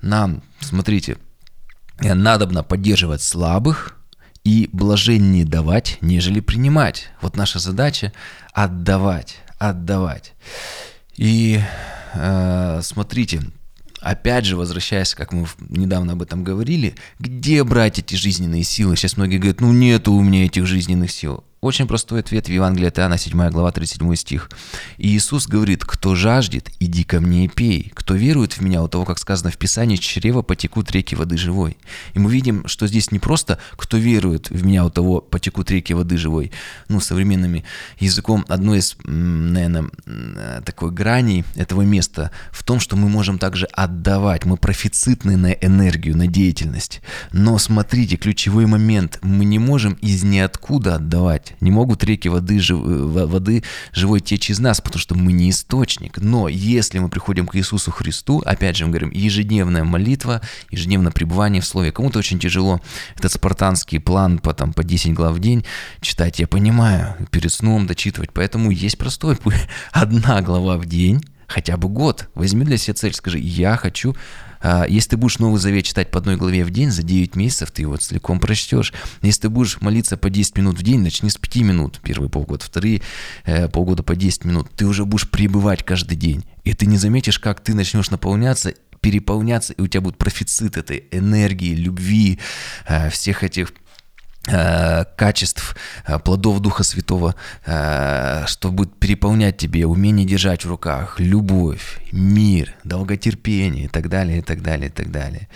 нам, 0.00 0.42
смотрите, 0.60 1.18
надобно 2.00 2.62
поддерживать 2.62 3.22
слабых 3.22 3.96
и 4.44 4.68
блаженнее 4.72 5.44
давать, 5.44 5.98
нежели 6.00 6.40
принимать. 6.40 7.10
Вот 7.20 7.36
наша 7.36 7.58
задача 7.58 8.12
отдавать, 8.52 9.36
отдавать. 9.58 10.34
И 11.16 11.60
э, 12.14 12.80
смотрите, 12.82 13.42
опять 14.00 14.44
же, 14.44 14.56
возвращаясь, 14.56 15.14
как 15.14 15.32
мы 15.32 15.46
недавно 15.68 16.12
об 16.12 16.22
этом 16.22 16.44
говорили, 16.44 16.94
где 17.18 17.64
брать 17.64 17.98
эти 17.98 18.14
жизненные 18.14 18.62
силы? 18.62 18.96
Сейчас 18.96 19.16
многие 19.16 19.38
говорят, 19.38 19.60
ну 19.60 19.72
нету 19.72 20.12
у 20.12 20.22
меня 20.22 20.46
этих 20.46 20.66
жизненных 20.66 21.10
сил. 21.10 21.44
Очень 21.60 21.88
простой 21.88 22.20
ответ 22.20 22.46
в 22.46 22.52
Евангелии 22.52 22.86
от 22.86 23.00
Иоанна, 23.00 23.18
7 23.18 23.50
глава, 23.50 23.72
37 23.72 24.14
стих. 24.14 24.48
И 24.96 25.08
Иисус 25.08 25.48
говорит, 25.48 25.84
кто 25.84 26.14
жаждет, 26.14 26.70
иди 26.78 27.02
ко 27.02 27.18
мне 27.18 27.46
и 27.46 27.48
пей. 27.48 27.90
Кто 27.96 28.14
верует 28.14 28.52
в 28.52 28.60
меня, 28.60 28.80
у 28.80 28.86
того, 28.86 29.04
как 29.04 29.18
сказано 29.18 29.50
в 29.50 29.58
Писании, 29.58 29.96
чрева 29.96 30.42
потекут 30.42 30.92
реки 30.92 31.16
воды 31.16 31.36
живой. 31.36 31.76
И 32.14 32.20
мы 32.20 32.30
видим, 32.30 32.68
что 32.68 32.86
здесь 32.86 33.10
не 33.10 33.18
просто, 33.18 33.58
кто 33.72 33.96
верует 33.96 34.50
в 34.50 34.64
меня, 34.64 34.84
у 34.84 34.90
того 34.90 35.20
потекут 35.20 35.68
реки 35.72 35.94
воды 35.94 36.16
живой. 36.16 36.52
Ну, 36.88 37.00
современным 37.00 37.64
языком 37.98 38.44
одной 38.46 38.78
из, 38.78 38.96
наверное, 39.02 39.90
такой 40.64 40.92
граней 40.92 41.44
этого 41.56 41.82
места 41.82 42.30
в 42.52 42.62
том, 42.62 42.78
что 42.78 42.94
мы 42.94 43.08
можем 43.08 43.40
также 43.40 43.66
отдавать. 43.72 44.44
Мы 44.44 44.58
профицитны 44.58 45.36
на 45.36 45.50
энергию, 45.50 46.16
на 46.16 46.28
деятельность. 46.28 47.00
Но 47.32 47.58
смотрите, 47.58 48.16
ключевой 48.16 48.66
момент. 48.66 49.18
Мы 49.22 49.44
не 49.44 49.58
можем 49.58 49.94
из 49.94 50.22
ниоткуда 50.22 50.94
отдавать 50.94 51.47
течь. 51.48 51.56
Не 51.60 51.70
могут 51.70 52.04
реки 52.04 52.28
воды, 52.28 52.60
жив, 52.60 52.78
э, 52.78 53.26
воды 53.26 53.62
живой 53.92 54.20
течь 54.20 54.50
из 54.50 54.58
нас, 54.58 54.80
потому 54.80 55.00
что 55.00 55.14
мы 55.14 55.32
не 55.32 55.50
источник. 55.50 56.18
Но 56.18 56.48
если 56.48 56.98
мы 56.98 57.08
приходим 57.08 57.46
к 57.46 57.56
Иисусу 57.56 57.90
Христу, 57.90 58.42
опять 58.44 58.76
же 58.76 58.84
мы 58.84 58.90
говорим, 58.90 59.10
ежедневная 59.10 59.84
молитва, 59.84 60.40
ежедневное 60.70 61.12
пребывание 61.12 61.62
в 61.62 61.66
Слове. 61.66 61.92
Кому-то 61.92 62.18
очень 62.18 62.38
тяжело 62.38 62.80
этот 63.16 63.32
спартанский 63.32 64.00
план 64.00 64.38
по, 64.38 64.54
там, 64.54 64.72
по 64.72 64.84
10 64.84 65.14
глав 65.14 65.36
в 65.36 65.38
день 65.38 65.64
читать, 66.00 66.38
я 66.38 66.46
понимаю, 66.46 67.14
перед 67.30 67.52
сном 67.52 67.86
дочитывать. 67.86 68.30
Поэтому 68.32 68.70
есть 68.70 68.98
простой 68.98 69.36
путь. 69.36 69.54
Одна 69.92 70.40
глава 70.42 70.76
в 70.76 70.86
день, 70.86 71.22
хотя 71.48 71.76
бы 71.76 71.88
год. 71.88 72.28
Возьми 72.36 72.64
для 72.64 72.76
себя 72.76 72.94
цель, 72.94 73.14
скажи, 73.14 73.40
я 73.40 73.76
хочу 73.76 74.14
а, 74.60 74.86
если 74.88 75.10
ты 75.10 75.16
будешь 75.16 75.38
Новый 75.38 75.60
Завет 75.60 75.84
читать 75.84 76.10
по 76.10 76.18
одной 76.18 76.36
главе 76.36 76.64
в 76.64 76.70
день, 76.70 76.90
за 76.90 77.02
9 77.02 77.36
месяцев 77.36 77.70
ты 77.70 77.82
его 77.82 77.96
целиком 77.96 78.40
прочтешь. 78.40 78.92
Если 79.22 79.42
ты 79.42 79.48
будешь 79.48 79.80
молиться 79.80 80.16
по 80.16 80.30
10 80.30 80.58
минут 80.58 80.78
в 80.78 80.82
день, 80.82 81.00
начни 81.00 81.30
с 81.30 81.36
5 81.36 81.56
минут, 81.56 82.00
первый 82.02 82.28
полгода, 82.28 82.64
вторые 82.64 83.02
э, 83.44 83.68
полгода 83.68 84.02
по 84.02 84.16
10 84.16 84.44
минут. 84.44 84.68
Ты 84.76 84.86
уже 84.86 85.04
будешь 85.04 85.28
пребывать 85.28 85.84
каждый 85.84 86.16
день. 86.16 86.44
И 86.64 86.74
ты 86.74 86.86
не 86.86 86.98
заметишь, 86.98 87.38
как 87.38 87.60
ты 87.60 87.74
начнешь 87.74 88.10
наполняться 88.10 88.74
переполняться, 89.00 89.74
и 89.74 89.80
у 89.80 89.86
тебя 89.86 90.00
будет 90.00 90.18
профицит 90.18 90.76
этой 90.76 91.04
энергии, 91.12 91.72
любви, 91.72 92.40
э, 92.88 93.10
всех 93.10 93.44
этих 93.44 93.72
качеств, 94.44 95.76
э, 96.06 96.18
плодов 96.18 96.60
Духа 96.60 96.82
Святого, 96.82 97.34
э, 97.66 98.44
что 98.46 98.70
будет 98.70 98.94
переполнять 98.98 99.56
тебе 99.56 99.86
умение 99.86 100.26
держать 100.26 100.64
в 100.64 100.68
руках 100.68 101.20
любовь, 101.20 102.00
мир, 102.12 102.74
долготерпение 102.84 103.84
и 103.84 103.88
так 103.88 104.08
далее, 104.08 104.38
и 104.38 104.42
так 104.42 104.62
далее, 104.62 104.88
и 104.88 104.92
так 104.92 105.10
далее. 105.10 105.48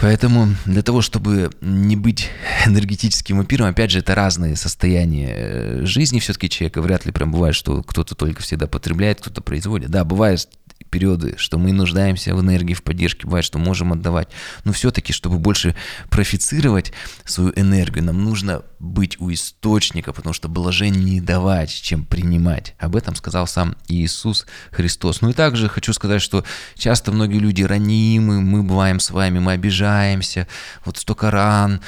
Поэтому 0.00 0.54
для 0.64 0.82
того, 0.82 1.02
чтобы 1.02 1.50
не 1.60 1.96
быть 1.96 2.30
энергетическим 2.66 3.38
вампиром, 3.38 3.66
опять 3.66 3.90
же, 3.90 3.98
это 3.98 4.14
разные 4.14 4.54
состояния 4.54 5.84
жизни 5.84 6.20
все-таки 6.20 6.48
человека. 6.48 6.80
Вряд 6.80 7.04
ли 7.04 7.10
прям 7.10 7.32
бывает, 7.32 7.56
что 7.56 7.82
кто-то 7.82 8.14
только 8.14 8.42
всегда 8.42 8.68
потребляет, 8.68 9.20
кто-то 9.20 9.42
производит. 9.42 9.90
Да, 9.90 10.04
бывает 10.04 10.48
периоды, 10.88 11.34
что 11.36 11.58
мы 11.58 11.72
нуждаемся 11.72 12.34
в 12.34 12.40
энергии, 12.40 12.74
в 12.74 12.82
поддержке, 12.82 13.26
бывает, 13.26 13.44
что 13.44 13.58
можем 13.58 13.92
отдавать. 13.92 14.28
Но 14.64 14.72
все-таки, 14.72 15.12
чтобы 15.12 15.38
больше 15.38 15.74
профицировать 16.10 16.92
свою 17.24 17.52
энергию, 17.56 18.04
нам 18.04 18.24
нужно 18.24 18.62
быть 18.78 19.20
у 19.20 19.32
источника, 19.32 20.12
потому 20.12 20.32
что 20.32 20.48
блажение 20.48 21.02
не 21.14 21.20
давать, 21.20 21.70
чем 21.70 22.04
принимать. 22.04 22.74
Об 22.78 22.96
этом 22.96 23.14
сказал 23.14 23.46
сам 23.46 23.76
Иисус 23.88 24.46
Христос. 24.70 25.20
Ну 25.20 25.30
и 25.30 25.32
также 25.32 25.68
хочу 25.68 25.92
сказать, 25.92 26.22
что 26.22 26.44
часто 26.76 27.12
многие 27.12 27.38
люди 27.38 27.62
ранимы, 27.62 28.40
мы 28.40 28.62
бываем 28.62 29.00
с 29.00 29.10
вами, 29.10 29.38
мы 29.38 29.52
обижаемся, 29.52 30.46
вот 30.84 30.98
столько 30.98 31.30
ран, 31.30 31.80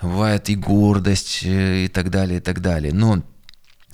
бывает 0.00 0.48
и 0.48 0.56
гордость 0.56 1.40
э, 1.44 1.84
и 1.84 1.88
так 1.88 2.10
далее, 2.10 2.38
и 2.38 2.40
так 2.40 2.60
далее. 2.60 2.92
Но 2.92 3.22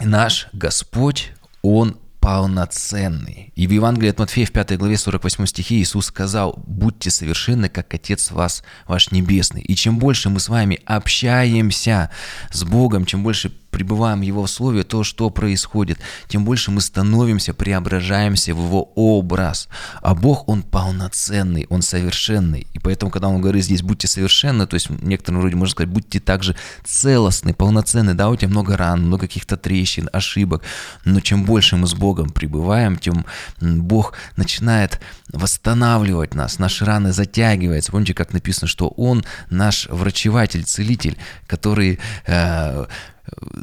наш 0.00 0.48
Господь, 0.52 1.32
Он 1.62 1.96
полноценный. 2.24 3.52
И 3.54 3.66
в 3.66 3.70
Евангелии 3.70 4.08
от 4.08 4.18
Матфея 4.18 4.46
в 4.46 4.52
5 4.52 4.78
главе 4.78 4.96
48 4.96 5.44
стихе 5.44 5.74
Иисус 5.74 6.06
сказал, 6.06 6.58
«Будьте 6.66 7.10
совершенны, 7.10 7.68
как 7.68 7.92
Отец 7.92 8.30
вас, 8.30 8.64
ваш 8.86 9.10
Небесный». 9.10 9.60
И 9.60 9.74
чем 9.74 9.98
больше 9.98 10.30
мы 10.30 10.40
с 10.40 10.48
вами 10.48 10.80
общаемся 10.86 12.10
с 12.50 12.64
Богом, 12.64 13.04
чем 13.04 13.22
больше 13.22 13.50
пребываем 13.74 14.20
в 14.20 14.22
Его 14.22 14.46
Слове, 14.46 14.84
то, 14.84 15.02
что 15.02 15.30
происходит, 15.30 15.98
тем 16.28 16.44
больше 16.44 16.70
мы 16.70 16.80
становимся, 16.80 17.52
преображаемся 17.54 18.54
в 18.54 18.58
Его 18.64 18.92
образ. 18.94 19.68
А 20.00 20.14
Бог, 20.14 20.48
Он 20.48 20.62
полноценный, 20.62 21.66
Он 21.70 21.82
совершенный. 21.82 22.68
И 22.72 22.78
поэтому, 22.78 23.10
когда 23.10 23.28
Он 23.28 23.40
говорит 23.40 23.64
здесь 23.64 23.82
«будьте 23.82 24.06
совершенны», 24.06 24.68
то 24.68 24.74
есть 24.74 24.88
в 24.88 25.04
некотором 25.04 25.42
роде 25.42 25.56
можно 25.56 25.72
сказать 25.72 25.90
«будьте 25.90 26.20
также 26.20 26.54
целостны, 26.84 27.52
полноценны». 27.52 28.14
Да, 28.14 28.30
у 28.30 28.36
тебя 28.36 28.48
много 28.48 28.76
ран, 28.76 29.06
много 29.06 29.26
каких-то 29.26 29.56
трещин, 29.56 30.08
ошибок. 30.12 30.62
Но 31.04 31.18
чем 31.18 31.44
больше 31.44 31.76
мы 31.76 31.88
с 31.88 31.94
Богом 31.94 32.30
пребываем, 32.30 32.96
тем 32.96 33.26
Бог 33.60 34.12
начинает 34.36 35.00
восстанавливать 35.32 36.34
нас, 36.34 36.60
наши 36.60 36.84
раны 36.84 37.12
затягиваются. 37.12 37.90
Помните, 37.90 38.14
как 38.14 38.32
написано, 38.32 38.68
что 38.68 38.86
Он 38.88 39.24
наш 39.50 39.88
врачеватель, 39.88 40.62
целитель, 40.62 41.18
который 41.48 41.98
э, 42.26 42.86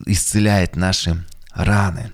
исцеляет 0.06 0.76
наши 0.76 1.24
раны. 1.54 2.12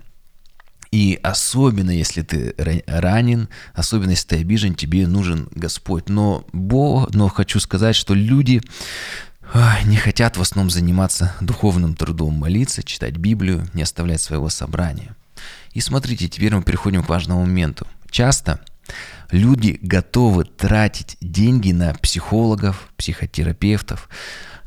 И 0.90 1.20
особенно, 1.22 1.90
если 1.90 2.22
ты 2.22 2.54
ранен, 2.86 3.48
особенно, 3.74 4.10
если 4.10 4.28
ты 4.28 4.36
обижен, 4.36 4.74
тебе 4.74 5.06
нужен 5.06 5.48
Господь. 5.54 6.08
Но, 6.08 6.46
Бог, 6.52 7.12
но 7.12 7.28
хочу 7.28 7.60
сказать, 7.60 7.94
что 7.94 8.14
люди 8.14 8.62
не 9.84 9.96
хотят 9.96 10.36
в 10.36 10.40
основном 10.40 10.70
заниматься 10.70 11.34
духовным 11.40 11.94
трудом, 11.94 12.34
молиться, 12.34 12.82
читать 12.82 13.16
Библию, 13.16 13.66
не 13.74 13.82
оставлять 13.82 14.20
своего 14.20 14.48
собрания. 14.48 15.14
И 15.72 15.80
смотрите, 15.80 16.28
теперь 16.28 16.54
мы 16.54 16.62
переходим 16.62 17.02
к 17.02 17.08
важному 17.08 17.42
моменту. 17.42 17.86
Часто 18.10 18.60
люди 19.30 19.78
готовы 19.82 20.44
тратить 20.44 21.16
деньги 21.20 21.72
на 21.72 21.92
психологов, 21.94 22.88
психотерапевтов, 22.96 24.08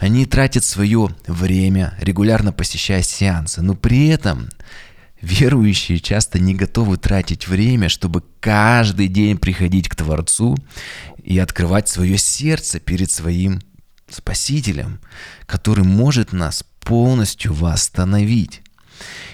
они 0.02 0.26
тратят 0.26 0.64
свое 0.64 1.16
время, 1.28 1.94
регулярно 2.02 2.52
посещая 2.52 3.04
сеансы, 3.04 3.62
но 3.62 3.76
при 3.76 4.08
этом 4.08 4.50
верующие 5.22 6.00
часто 6.00 6.40
не 6.40 6.56
готовы 6.56 6.98
тратить 6.98 7.48
время, 7.48 7.88
чтобы 7.88 8.24
каждый 8.40 9.08
день 9.08 9.38
приходить 9.38 9.90
к 9.90 9.96
Творцу 9.96 10.58
и 11.24 11.38
открывать 11.38 11.88
свое 11.88 12.18
сердце 12.18 12.80
перед 12.80 13.12
своим 13.12 13.62
Спасителем, 14.10 15.00
который 15.46 15.84
может 15.84 16.34
нас 16.34 16.66
полностью 16.80 17.54
восстановить. 17.54 18.64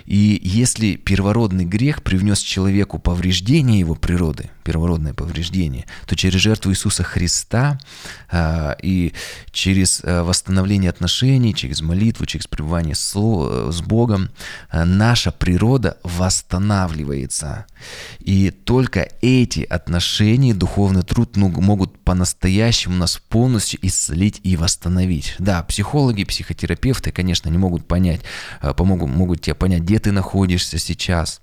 И 0.05 0.37
если 0.43 0.97
первородный 0.97 1.63
грех 1.63 2.03
привнес 2.03 2.39
человеку 2.39 2.99
повреждение 2.99 3.79
его 3.79 3.95
природы, 3.95 4.49
первородное 4.67 5.13
повреждение, 5.13 5.85
то 6.05 6.17
через 6.17 6.41
жертву 6.41 6.73
Иисуса 6.73 7.01
Христа 7.01 7.79
а, 8.29 8.75
и 8.83 9.13
через 9.51 10.01
а, 10.03 10.25
восстановление 10.25 10.89
отношений, 10.89 11.55
через 11.55 11.81
молитву, 11.81 12.25
через 12.25 12.47
пребывание 12.47 12.93
с, 12.93 13.13
с 13.13 13.81
Богом, 13.81 14.29
а, 14.69 14.83
наша 14.83 15.31
природа 15.31 15.97
восстанавливается. 16.03 17.65
И 18.19 18.51
только 18.51 19.07
эти 19.21 19.61
отношения, 19.61 20.53
духовный 20.53 21.03
труд 21.03 21.37
ну, 21.37 21.47
могут 21.47 21.97
по-настоящему 22.03 22.97
нас 22.97 23.21
полностью 23.29 23.79
исцелить 23.81 24.41
и 24.43 24.57
восстановить. 24.57 25.35
Да, 25.39 25.63
психологи, 25.63 26.25
психотерапевты, 26.25 27.13
конечно, 27.13 27.47
не 27.47 27.57
могут 27.57 27.87
понять, 27.87 28.19
помогут, 28.75 29.09
могут 29.09 29.39
тебе 29.39 29.55
понять, 29.55 29.83
где 29.83 29.99
ты 29.99 30.11
находишься 30.11 30.77
сейчас. 30.77 31.39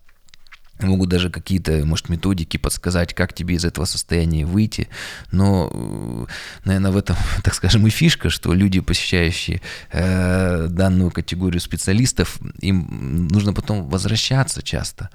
Могут 0.81 1.09
даже 1.09 1.31
какие-то, 1.31 1.85
может, 1.85 2.09
методики 2.09 2.57
подсказать, 2.57 3.15
как 3.15 3.33
тебе 3.33 3.55
из 3.55 3.65
этого 3.65 3.85
состояния 3.85 4.45
выйти. 4.45 4.89
Но, 5.31 5.71
э, 5.73 6.27
наверное, 6.65 6.91
в 6.91 6.97
этом, 6.97 7.17
так 7.45 7.55
скажем, 7.55 7.87
и 7.87 7.91
фишка, 7.91 8.29
что 8.29 8.53
люди, 8.53 8.81
посещающие 8.81 9.61
э, 9.93 10.67
данную 10.69 11.11
категорию 11.11 11.61
специалистов, 11.61 12.39
им 12.61 13.29
нужно 13.31 13.53
потом 13.53 13.89
возвращаться 13.89 14.63
часто. 14.63 15.11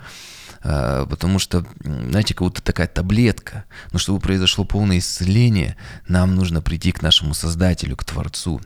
Э, 0.63 1.06
потому 1.10 1.39
что, 1.39 1.66
знаете, 1.84 2.34
как 2.34 2.48
будто 2.48 2.62
такая 2.62 2.88
таблетка. 2.88 3.66
Но 3.92 4.00
чтобы 4.00 4.20
произошло 4.20 4.63
полное 4.63 5.00
исцеление, 5.00 5.75
нам 6.08 6.36
нужно 6.36 6.62
прийти 6.62 6.92
к 6.92 7.01
нашему 7.01 7.34
Создателю, 7.34 7.98
к 7.98 8.06
Творцу. 8.06 8.62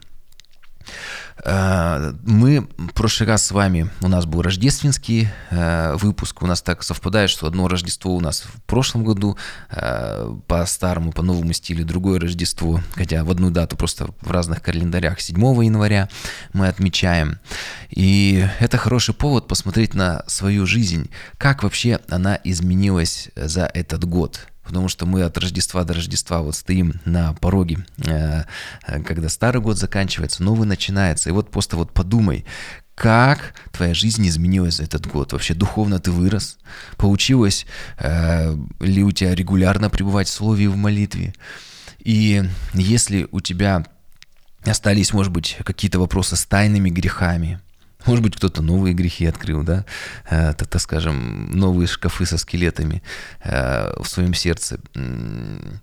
Э, 1.43 2.13
мы 2.23 2.67
в 2.77 2.93
прошлый 2.93 3.27
раз 3.27 3.45
с 3.45 3.51
вами, 3.51 3.89
у 4.01 4.07
нас 4.07 4.25
был 4.25 4.41
рождественский 4.41 5.29
э, 5.49 5.95
выпуск, 5.95 6.41
у 6.41 6.47
нас 6.47 6.61
так 6.61 6.83
совпадает, 6.83 7.29
что 7.29 7.47
одно 7.47 7.67
Рождество 7.67 8.15
у 8.15 8.19
нас 8.19 8.41
в 8.41 8.61
прошлом 8.63 9.03
году 9.03 9.37
э, 9.69 10.35
по 10.47 10.65
старому, 10.65 11.11
по 11.11 11.21
новому 11.21 11.53
стилю, 11.53 11.85
другое 11.85 12.19
Рождество, 12.19 12.81
хотя 12.93 13.23
в 13.23 13.31
одну 13.31 13.49
дату 13.49 13.75
просто 13.75 14.09
в 14.21 14.31
разных 14.31 14.61
календарях. 14.61 15.19
7 15.19 15.37
января 15.63 16.09
мы 16.53 16.67
отмечаем. 16.67 17.39
И 17.89 18.45
это 18.59 18.77
хороший 18.77 19.13
повод 19.13 19.47
посмотреть 19.47 19.93
на 19.93 20.23
свою 20.27 20.65
жизнь, 20.65 21.09
как 21.37 21.63
вообще 21.63 21.99
она 22.09 22.39
изменилась 22.43 23.29
за 23.35 23.65
этот 23.65 24.05
год? 24.05 24.47
Потому 24.63 24.87
что 24.87 25.05
мы 25.05 25.23
от 25.23 25.37
Рождества 25.37 25.83
до 25.83 25.93
Рождества 25.93 26.41
вот 26.41 26.55
стоим 26.55 27.01
на 27.05 27.33
пороге, 27.33 27.85
когда 28.85 29.27
старый 29.27 29.61
год 29.61 29.77
заканчивается, 29.77 30.41
новый 30.41 30.67
начинается. 30.67 31.22
И 31.29 31.33
вот 31.33 31.51
просто 31.51 31.77
вот 31.77 31.91
подумай, 31.93 32.45
как 32.95 33.55
твоя 33.71 33.93
жизнь 33.93 34.27
изменилась 34.27 34.75
за 34.75 34.83
этот 34.83 35.07
год? 35.07 35.33
Вообще 35.33 35.53
духовно 35.53 35.99
ты 35.99 36.11
вырос? 36.11 36.57
Получилось 36.97 37.65
э, 37.97 38.55
ли 38.79 39.03
у 39.03 39.11
тебя 39.11 39.33
регулярно 39.33 39.89
пребывать 39.89 40.27
в 40.27 40.31
слове 40.31 40.65
и 40.65 40.67
в 40.67 40.77
молитве? 40.77 41.33
И 41.99 42.43
если 42.73 43.27
у 43.31 43.39
тебя 43.39 43.85
остались, 44.63 45.13
может 45.13 45.31
быть, 45.31 45.57
какие-то 45.65 45.99
вопросы 45.99 46.35
с 46.35 46.45
тайными 46.45 46.89
грехами, 46.89 47.59
может 48.05 48.21
быть, 48.21 48.35
кто-то 48.35 48.61
новые 48.61 48.93
грехи 48.93 49.25
открыл, 49.25 49.63
да, 49.63 49.85
э, 50.29 50.53
так, 50.53 50.67
так 50.67 50.81
скажем, 50.81 51.49
новые 51.51 51.87
шкафы 51.87 52.25
со 52.25 52.37
скелетами 52.37 53.01
э, 53.43 53.93
в 53.97 54.05
своем 54.07 54.33
сердце 54.33 54.79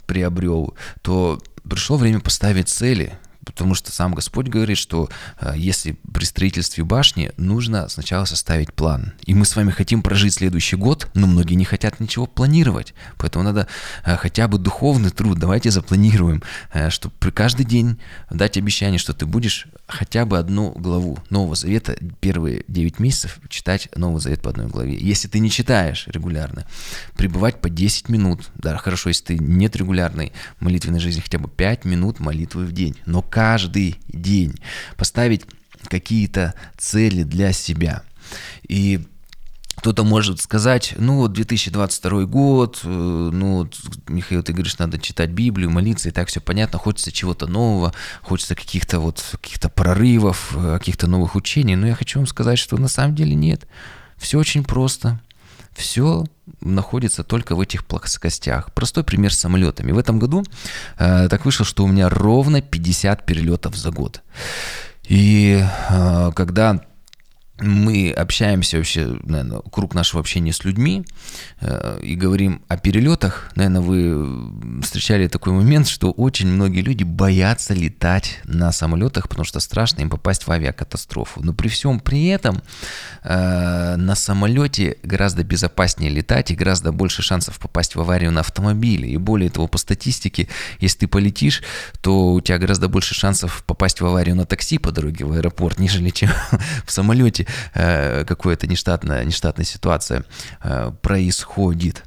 приобрел, 0.07 0.77
то 1.03 1.43
пришло 1.69 1.97
время 1.97 2.21
поставить 2.21 2.69
цели– 2.69 3.15
Потому 3.53 3.75
что 3.75 3.93
сам 3.93 4.15
Господь 4.15 4.49
говорит, 4.49 4.79
что 4.79 5.09
э, 5.41 5.55
если 5.57 5.97
при 6.13 6.25
строительстве 6.25 6.85
башни 6.85 7.33
нужно 7.37 7.89
сначала 7.89 8.25
составить 8.25 8.73
план. 8.73 9.13
И 9.25 9.35
мы 9.35 9.45
с 9.45 9.57
вами 9.57 9.71
хотим 9.71 10.03
прожить 10.03 10.35
следующий 10.35 10.77
год, 10.77 11.09
но 11.15 11.27
многие 11.27 11.55
не 11.55 11.65
хотят 11.65 12.01
ничего 12.01 12.27
планировать. 12.27 12.95
Поэтому 13.19 13.45
надо 13.45 13.67
э, 14.05 14.17
хотя 14.17 14.49
бы 14.49 14.59
духовный 14.59 15.11
труд. 15.11 15.39
Давайте 15.39 15.71
запланируем, 15.71 16.43
э, 16.73 16.91
чтобы 16.91 17.15
каждый 17.33 17.67
день 17.67 17.99
дать 18.31 18.57
обещание, 18.57 18.99
что 18.99 19.13
ты 19.13 19.27
будешь 19.27 19.67
хотя 19.87 20.25
бы 20.25 20.39
одну 20.39 20.73
главу 20.73 21.19
Нового 21.31 21.57
Завета 21.57 21.97
первые 22.21 22.65
9 22.69 22.99
месяцев 23.01 23.39
читать 23.49 23.89
Новый 23.97 24.21
Завет 24.21 24.43
по 24.43 24.51
одной 24.51 24.67
главе. 24.69 24.97
Если 24.97 25.29
ты 25.29 25.39
не 25.41 25.51
читаешь 25.51 26.07
регулярно, 26.07 26.67
пребывать 27.17 27.61
по 27.61 27.69
10 27.69 28.09
минут. 28.09 28.51
Да, 28.55 28.77
хорошо, 28.77 29.09
если 29.09 29.25
ты 29.25 29.39
нет 29.39 29.77
регулярной 29.77 30.33
молитвенной 30.61 31.01
жизни, 31.01 31.21
хотя 31.21 31.39
бы 31.39 31.49
5 31.49 31.85
минут 31.85 32.21
молитвы 32.21 32.65
в 32.65 32.73
день. 32.73 32.97
Но 33.07 33.23
каждый 33.23 33.40
день, 34.09 34.55
поставить 34.97 35.45
какие-то 35.89 36.55
цели 36.77 37.23
для 37.23 37.53
себя. 37.53 38.03
И 38.69 39.01
кто-то 39.81 40.05
может 40.05 40.41
сказать, 40.41 40.95
ну 40.99 41.17
вот 41.17 41.33
2022 41.33 42.25
год, 42.27 42.81
э, 42.85 42.89
ну 42.89 43.61
вот, 43.61 43.79
Михаил, 44.09 44.43
ты 44.43 44.53
говоришь, 44.53 44.79
надо 44.79 44.99
читать 44.99 45.31
Библию, 45.31 45.71
молиться, 45.71 46.11
и 46.11 46.13
так 46.13 46.29
все 46.29 46.41
понятно, 46.41 46.79
хочется 46.79 47.11
чего-то 47.13 47.47
нового, 47.47 47.95
хочется 48.21 48.55
каких-то 48.55 49.01
вот 49.01 49.25
каких-то 49.41 49.71
прорывов, 49.71 50.55
э, 50.55 50.79
каких-то 50.79 51.07
новых 51.07 51.35
учений, 51.35 51.77
но 51.77 51.87
я 51.87 51.95
хочу 51.95 52.19
вам 52.19 52.27
сказать, 52.27 52.59
что 52.59 52.77
на 52.77 52.89
самом 52.89 53.15
деле 53.15 53.35
нет. 53.35 53.67
Все 54.19 54.39
очень 54.39 54.65
просто. 54.65 55.19
Все 55.73 56.25
находится 56.61 57.23
только 57.25 57.55
в 57.55 57.61
этих 57.61 57.87
плоскостях. 57.87 58.73
Простой 58.73 59.05
пример 59.05 59.33
с 59.33 59.39
самолетами. 59.39 59.93
В 59.93 59.99
этом 59.99 60.19
году 60.19 60.45
э, 60.99 61.29
так 61.29 61.45
вышло, 61.45 61.65
что 61.65 61.85
у 61.85 61.87
меня 61.87 62.09
ровно 62.09 62.61
50 62.61 63.25
перелетов 63.25 63.77
за 63.77 63.91
год. 63.91 64.23
И 65.09 65.65
э, 65.91 66.31
когда 66.35 66.81
мы 67.61 68.11
общаемся 68.11 68.77
вообще, 68.77 69.19
наверное, 69.23 69.61
круг 69.71 69.95
нашего 69.95 70.21
общения 70.21 70.53
с 70.53 70.65
людьми 70.65 71.05
э, 71.61 72.01
и 72.03 72.15
говорим 72.15 72.63
о 72.69 72.77
перелетах, 72.77 73.51
наверное, 73.55 73.81
вы 73.81 74.83
встречали 74.83 75.29
такой 75.29 75.53
момент, 75.53 75.89
что 75.89 76.11
очень 76.11 76.49
многие 76.49 76.81
люди 76.81 77.05
боятся 77.05 77.75
летать 77.75 78.41
на 78.45 78.73
самолетах, 78.73 79.29
потому 79.29 79.45
что 79.45 79.61
страшно 79.61 80.01
им 80.01 80.11
попасть 80.11 80.47
в 80.47 80.51
авиакатастрофу. 80.51 81.43
Но 81.43 81.53
при 81.53 81.69
всем 81.69 82.01
при 82.01 82.27
этом 82.27 82.63
э, 83.23 83.97
на 83.97 84.15
самолете 84.15 84.99
гораздо 85.03 85.45
безопаснее 85.45 86.11
летать 86.11 86.51
и 86.51 86.55
гораздо 86.57 86.93
больше 86.93 87.23
шансов 87.23 87.59
попасть 87.59 87.95
в 87.95 88.01
аварию 88.01 88.33
на 88.33 88.41
автомобиле. 88.41 89.09
И 89.11 89.17
более 89.17 89.51
того, 89.51 89.67
по 89.67 89.79
статистике, 89.79 90.49
если 90.81 91.01
ты 91.01 91.09
полетишь, 91.09 91.63
то 92.01 92.33
у 92.33 92.41
тебя 92.41 92.59
гораздо 92.59 92.89
больше 92.89 93.15
шансов 93.15 93.65
попасть 93.67 94.01
в 94.01 94.07
аварию 94.07 94.37
на 94.37 94.47
такси 94.47 94.79
по 94.79 94.91
дороге 94.93 95.25
в 95.25 95.33
аэропорт, 95.33 95.79
нежели 95.81 96.11
чем 96.11 96.31
в 96.87 96.93
самолете. 96.93 97.47
Э, 97.75 98.25
какая-то 98.25 98.67
нештатная, 98.67 99.25
нештатная 99.25 99.67
ситуация 99.67 100.25
э, 100.63 100.93
происходит. 101.03 102.05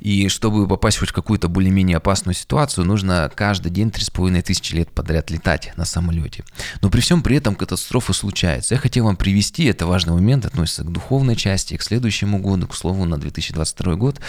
И 0.00 0.28
чтобы 0.28 0.66
попасть 0.68 0.98
хоть 0.98 1.10
в 1.10 1.12
какую-то 1.12 1.48
более-менее 1.48 1.96
опасную 1.96 2.34
ситуацию, 2.34 2.84
нужно 2.84 3.30
каждый 3.34 3.70
день 3.70 3.88
3,5 3.88 4.42
тысячи 4.42 4.74
лет 4.74 4.90
подряд 4.90 5.30
летать 5.30 5.72
на 5.76 5.84
самолете. 5.84 6.44
Но 6.80 6.90
при 6.90 7.00
всем 7.00 7.22
при 7.22 7.36
этом 7.36 7.54
катастрофы 7.54 8.12
случаются. 8.12 8.74
Я 8.74 8.80
хотел 8.80 9.04
вам 9.04 9.16
привести, 9.16 9.64
это 9.64 9.86
важный 9.86 10.14
момент, 10.14 10.46
относится 10.46 10.84
к 10.84 10.92
духовной 10.92 11.36
части, 11.36 11.76
к 11.76 11.82
следующему 11.82 12.38
году, 12.38 12.66
к 12.66 12.74
слову, 12.74 13.04
на 13.04 13.18
2022 13.18 13.94
год. 13.94 14.20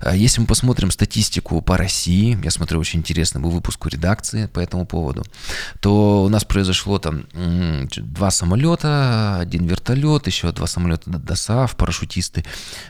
А 0.00 0.14
если 0.14 0.40
мы 0.40 0.46
посмотрим 0.46 0.90
статистику 0.90 1.60
по 1.62 1.76
России, 1.76 2.38
я 2.42 2.50
смотрю, 2.50 2.80
очень 2.80 3.00
интересный 3.00 3.40
был 3.40 3.50
выпуск 3.50 3.86
редакции 3.86 4.46
по 4.46 4.60
этому 4.60 4.86
поводу, 4.86 5.24
то 5.80 6.24
у 6.24 6.28
нас 6.28 6.44
произошло 6.44 6.98
там 6.98 7.26
два 7.96 8.30
самолета, 8.30 9.38
один 9.38 9.66
вертолет, 9.66 10.26
еще 10.26 10.50
два 10.52 10.66
самолета 10.66 11.10
ДОСАВ, 11.10 11.76
парашютисты 11.76 12.44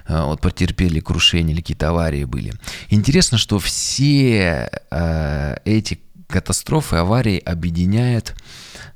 а, 0.07 0.27
вот, 0.27 0.41
потерпели 0.41 1.00
крушение 1.00 1.55
или 1.55 1.61
какие-то 1.61 1.88
аварии 1.99 2.25
были. 2.25 2.52
Интересно, 2.90 3.38
что 3.38 3.59
все 3.59 4.71
э, 4.90 5.57
эти 5.64 5.99
катастрофы, 6.28 6.97
аварии 6.97 7.38
объединяет 7.38 8.37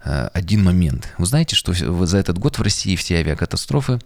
э, 0.05 0.29
один 0.35 0.63
момент. 0.63 1.09
Вы 1.19 1.27
знаете, 1.27 1.57
что 1.57 1.73
за 1.73 2.19
этот 2.19 2.39
год 2.39 2.59
в 2.59 2.63
России 2.63 2.95
все 2.95 3.17
авиакатастрофы 3.17 3.99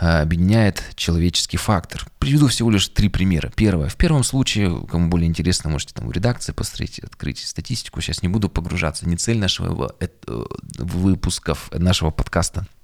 э, 0.00 0.22
объединяет 0.22 0.82
человеческий 0.96 1.58
фактор. 1.58 2.06
Приведу 2.18 2.48
всего 2.48 2.70
лишь 2.70 2.88
три 2.88 3.08
примера. 3.08 3.52
Первое. 3.54 3.88
В 3.88 3.96
первом 3.96 4.24
случае, 4.24 4.84
кому 4.90 5.08
более 5.08 5.28
интересно, 5.28 5.70
можете 5.70 5.94
там 5.94 6.08
в 6.08 6.12
редакции 6.12 6.52
посмотреть, 6.52 6.98
открыть 7.00 7.46
статистику. 7.46 8.00
Сейчас 8.00 8.22
не 8.22 8.28
буду 8.28 8.48
погружаться. 8.48 9.06
Не 9.06 9.16
цель 9.16 9.38
нашего 9.38 9.94
э, 10.00 10.08
выпусков 10.78 11.70
нашего 11.72 12.10
подкаста– 12.10 12.66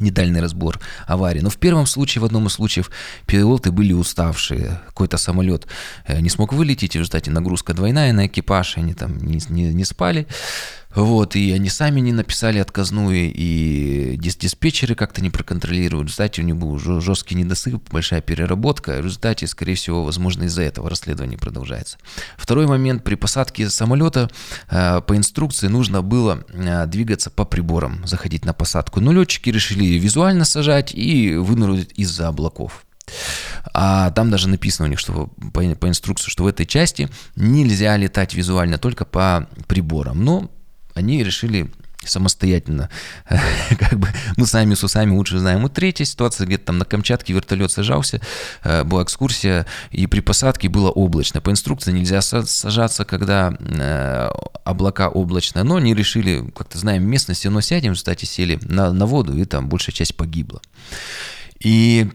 недальный 0.00 0.40
разбор 0.40 0.80
аварии. 1.06 1.40
Но 1.40 1.50
в 1.50 1.56
первом 1.56 1.86
случае, 1.86 2.22
в 2.22 2.24
одном 2.24 2.46
из 2.46 2.52
случаев, 2.52 2.90
пилоты 3.26 3.70
были 3.70 3.92
уставшие. 3.92 4.80
Какой-то 4.86 5.18
самолет 5.18 5.66
э, 6.06 6.20
не 6.20 6.30
смог 6.30 6.52
вылететь, 6.52 6.94
и 6.94 6.98
в 6.98 7.00
результате 7.02 7.30
нагрузка 7.30 7.74
двойная 7.74 8.12
на 8.12 8.26
экипаж, 8.26 8.76
они 8.78 8.94
там 8.94 9.18
не, 9.18 9.40
не, 9.48 9.72
не 9.72 9.84
спали. 9.84 10.26
Вот, 10.94 11.36
и 11.36 11.52
они 11.52 11.68
сами 11.68 12.00
не 12.00 12.12
написали 12.12 12.58
отказную, 12.58 13.32
и 13.32 14.16
дис 14.16 14.36
диспетчеры 14.36 14.94
как-то 14.94 15.22
не 15.22 15.30
проконтролируют. 15.30 16.06
В 16.06 16.08
результате 16.08 16.42
у 16.42 16.44
них 16.44 16.56
был 16.56 16.78
жесткий 16.78 17.36
недосып, 17.36 17.90
большая 17.90 18.20
переработка. 18.20 19.00
В 19.00 19.04
результате, 19.04 19.46
скорее 19.46 19.76
всего, 19.76 20.04
возможно, 20.04 20.44
из-за 20.44 20.62
этого 20.62 20.90
расследование 20.90 21.38
продолжается. 21.38 21.98
Второй 22.36 22.66
момент. 22.66 23.04
При 23.04 23.14
посадке 23.14 23.70
самолета 23.70 24.30
э, 24.68 25.00
по 25.00 25.16
инструкции 25.16 25.68
нужно 25.68 26.02
было 26.02 26.44
э, 26.48 26.86
двигаться 26.86 27.30
по 27.30 27.44
приборам, 27.44 28.04
заходить 28.06 28.44
на 28.44 28.52
посадку. 28.52 29.00
Но 29.00 29.12
летчики 29.12 29.50
решили 29.50 29.84
визуально 29.98 30.44
сажать 30.44 30.92
и 30.92 31.34
вынырнуть 31.36 31.92
из-за 31.94 32.28
облаков. 32.28 32.84
А 33.72 34.10
там 34.10 34.30
даже 34.30 34.48
написано 34.48 34.86
у 34.86 34.90
них, 34.90 34.98
что 34.98 35.30
по, 35.52 35.62
по 35.74 35.88
инструкции, 35.88 36.30
что 36.30 36.44
в 36.44 36.46
этой 36.46 36.66
части 36.66 37.08
нельзя 37.36 37.96
летать 37.96 38.34
визуально, 38.34 38.78
только 38.78 39.04
по 39.04 39.48
приборам. 39.66 40.24
Но 40.24 40.50
они 41.00 41.24
решили 41.24 41.70
самостоятельно, 42.04 42.88
как 43.78 43.98
бы 43.98 44.08
мы 44.36 44.46
сами 44.46 44.74
с 44.74 44.82
усами 44.82 45.14
лучше 45.14 45.38
знаем. 45.38 45.66
И 45.66 45.70
третья 45.70 46.04
ситуация, 46.04 46.46
где-то 46.46 46.66
там 46.66 46.78
на 46.78 46.84
Камчатке 46.84 47.32
вертолет 47.32 47.70
сажался, 47.70 48.20
э, 48.62 48.84
была 48.84 49.02
экскурсия, 49.02 49.66
и 49.90 50.06
при 50.06 50.20
посадке 50.20 50.68
было 50.68 50.90
облачно. 50.90 51.40
По 51.40 51.50
инструкции 51.50 51.92
нельзя 51.92 52.22
сажаться, 52.22 53.04
когда 53.04 53.54
э, 53.58 54.30
облака 54.64 55.08
облачные, 55.08 55.64
но 55.64 55.76
они 55.76 55.94
решили, 55.94 56.50
как-то 56.56 56.78
знаем 56.78 57.04
местность, 57.04 57.44
но 57.44 57.60
сядем, 57.60 57.94
кстати, 57.94 58.24
сели 58.24 58.58
на, 58.62 58.92
на 58.92 59.06
воду, 59.06 59.36
и 59.36 59.44
там 59.44 59.68
большая 59.68 59.94
часть 59.94 60.16
погибла. 60.16 60.62
И 61.58 62.10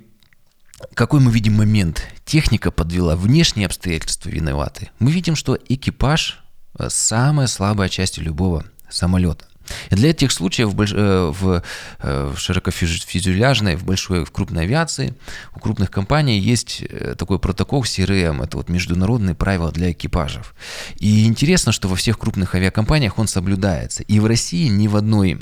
какой 0.96 1.20
мы 1.20 1.32
видим 1.32 1.54
момент? 1.54 2.04
Техника 2.26 2.72
подвела, 2.72 3.16
внешние 3.16 3.68
обстоятельства 3.68 4.30
виноваты. 4.30 4.90
Мы 5.00 5.12
видим, 5.12 5.36
что 5.36 5.58
экипаж– 5.70 6.44
самая 6.90 7.48
слабая 7.48 7.88
часть 7.88 8.18
любого 8.18 8.66
самолета. 8.90 9.46
И 9.90 9.96
для 9.96 10.10
этих 10.10 10.32
случаев 10.32 10.70
в, 10.70 10.76
больш... 10.76 10.94
Э, 10.94 11.32
в, 11.34 11.64
э, 12.00 12.34
в 12.36 12.40
широкофюзеляжной, 12.40 13.76
в 13.76 13.84
большой, 13.84 14.26
в 14.26 14.32
крупной 14.32 14.64
авиации, 14.64 15.16
у 15.56 15.60
крупных 15.60 15.92
компаний 15.92 16.40
есть 16.40 16.84
э, 16.88 17.16
такой 17.18 17.40
протокол 17.40 17.84
CRM, 17.84 18.44
это 18.44 18.58
вот 18.58 18.70
международные 18.70 19.36
правила 19.36 19.72
для 19.72 19.92
экипажев. 19.92 20.56
И 20.98 21.26
интересно, 21.26 21.72
что 21.72 21.88
во 21.88 21.96
всех 21.96 22.20
крупных 22.20 22.56
авиакомпаниях 22.56 23.18
он 23.20 23.28
соблюдается. 23.28 24.04
И 24.04 24.20
в 24.20 24.26
России 24.26 24.68
ни 24.68 24.88
в 24.88 24.96
одной 24.96 25.40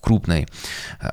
крупной 0.00 0.48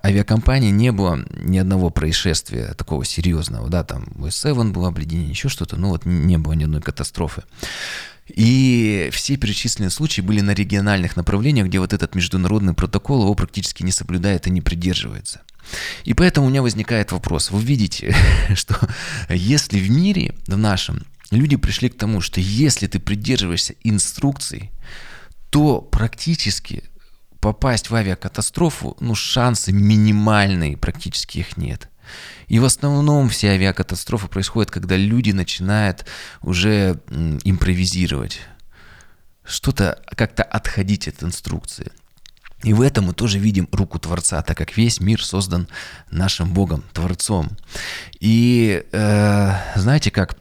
авиакомпании 0.04 0.72
не 0.72 0.92
было 0.92 1.20
ни 1.32 1.58
одного 1.58 1.92
происшествия 1.92 2.74
такого 2.74 3.06
серьезного, 3.06 3.70
да, 3.70 3.84
там 3.84 4.06
S7 4.18 4.72
было 4.72 4.88
обледенение, 4.88 5.30
еще 5.30 5.48
что-то, 5.48 5.78
но 5.78 5.90
вот 5.90 6.06
не 6.06 6.38
было 6.38 6.54
ни 6.54 6.64
одной 6.64 6.82
катастрофы. 6.82 7.44
И 8.30 9.10
все 9.12 9.38
перечисленные 9.38 9.90
случаи 9.90 10.22
были 10.22 10.42
на 10.42 10.54
региональных 10.54 11.16
направлениях, 11.16 11.68
где 11.68 11.80
вот 11.80 11.94
этот 11.94 12.16
международный 12.16 12.74
протокол 12.74 13.24
его 13.24 13.36
практически 13.36 13.84
не 13.84 13.92
соблюдает 13.92 14.48
и 14.48 14.52
не 14.52 14.62
придерживается. 14.62 15.42
И 16.04 16.14
поэтому 16.14 16.48
у 16.48 16.50
меня 16.50 16.62
возникает 16.62 17.12
вопрос. 17.12 17.52
Вы 17.52 17.62
видите, 17.62 18.16
что 18.56 18.80
если 19.30 19.80
в 19.80 19.90
мире, 19.90 20.36
в 20.48 20.58
нашем, 20.58 21.06
люди 21.32 21.56
пришли 21.56 21.90
к 21.90 21.98
тому, 21.98 22.22
что 22.22 22.40
если 22.40 22.88
ты 22.88 23.00
придерживаешься 23.00 23.76
инструкций, 23.84 24.72
то 25.50 25.82
практически 25.82 26.84
попасть 27.40 27.90
в 27.90 27.96
авиакатастрофу, 27.96 28.98
ну, 29.00 29.16
шансы 29.16 29.72
минимальные, 29.72 30.78
практически 30.78 31.40
их 31.40 31.58
нет. 31.58 31.90
И 32.48 32.60
в 32.60 32.66
основном 32.66 33.30
все 33.30 33.50
авиакатастрофы 33.50 34.28
происходят, 34.28 34.72
когда 34.72 34.96
люди 34.96 35.32
начинают 35.32 36.06
уже 36.42 37.00
импровизировать, 37.44 38.42
что-то 39.44 40.02
как-то 40.16 40.44
отходить 40.44 41.08
от 41.08 41.24
инструкции. 41.24 41.92
И 42.64 42.74
в 42.74 42.82
этом 42.82 43.06
мы 43.06 43.14
тоже 43.14 43.40
видим 43.40 43.70
руку 43.72 44.00
Творца, 44.00 44.42
так 44.42 44.58
как 44.58 44.76
весь 44.76 45.00
мир 45.00 45.24
создан 45.24 45.70
нашим 46.12 46.54
Богом, 46.54 46.84
Творцом. 46.92 47.50
И 48.20 48.84
э, 48.92 49.54
знаете, 49.76 50.12
как 50.12 50.38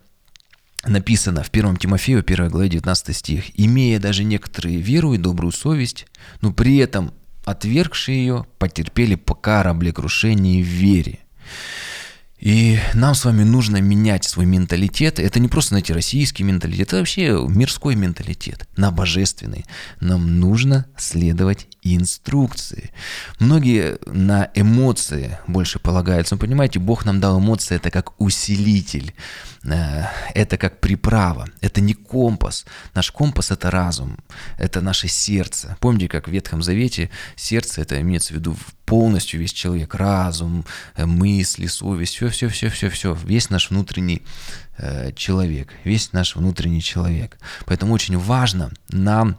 написано 0.85 1.45
в 1.45 1.51
1 1.51 1.77
Тимофею, 1.77 2.25
1 2.27 2.49
главе, 2.49 2.69
19 2.71 3.17
стих, 3.17 3.45
«Имея 3.55 4.01
даже 4.01 4.25
некоторые 4.25 4.79
веру 4.79 5.15
и 5.15 5.19
добрую 5.19 5.53
совесть, 5.53 6.07
но 6.41 6.53
при 6.53 6.79
этом 6.79 7.15
отвергшие 7.45 8.19
ее 8.19 8.47
потерпели 8.59 9.15
по 9.15 9.35
кораблекрушении 9.35 10.63
в 10.63 10.67
вере». 10.67 11.21
И 12.39 12.79
нам 12.95 13.15
с 13.17 13.25
вами 13.25 13.43
нужно 13.43 13.79
менять 13.79 14.25
свой 14.25 14.47
менталитет. 14.47 15.19
Это 15.19 15.41
не 15.41 15.49
просто, 15.49 15.71
знаете, 15.71 15.93
российский 15.93 16.45
менталитет, 16.45 16.89
это 16.89 16.99
вообще 16.99 17.45
мирской 17.49 17.97
менталитет, 17.97 18.69
на 18.77 18.93
божественный. 18.93 19.65
Нам 20.01 20.39
нужно 20.39 20.87
следовать 20.97 21.67
инструкции. 21.83 22.91
Многие 23.41 23.99
на 24.07 24.51
эмоции 24.55 25.39
больше 25.49 25.81
полагаются. 25.81 26.37
Но 26.37 26.41
понимаете, 26.41 26.79
Бог 26.79 27.05
нам 27.05 27.21
дал 27.21 27.41
эмоции, 27.41 27.75
это 27.75 27.91
как 27.91 28.21
усилитель, 28.21 29.15
э, 29.65 30.05
это 30.35 30.59
как 30.59 30.81
приправа, 30.81 31.49
это 31.61 31.81
не 31.81 31.95
компас. 31.95 32.67
Наш 32.95 33.11
компас– 33.11 33.51
это 33.51 33.69
разум, 33.71 34.17
это 34.59 34.81
наше 34.81 35.09
сердце. 35.09 35.77
Помните, 35.81 36.07
как 36.09 36.29
в 36.29 36.31
Ветхом 36.31 36.63
Завете 36.63 37.11
сердце– 37.35 37.81
это 37.83 38.01
имеется 38.01 38.33
в 38.33 38.37
виду 38.37 38.57
полностью 38.89 39.39
весь 39.39 39.53
человек, 39.53 39.95
разум, 39.95 40.65
э, 40.97 41.05
мысли, 41.05 41.67
совесть, 41.67 42.15
все-все-все-все-все, 42.17 43.17
весь 43.25 43.51
наш 43.51 43.71
внутренний 43.71 44.23
э, 44.79 45.13
человек, 45.13 45.69
весь 45.85 46.13
наш 46.15 46.37
внутренний 46.37 46.81
человек. 46.83 47.39
Поэтому 47.67 47.93
очень 47.93 48.17
важно 48.17 48.73
нам 48.89 49.39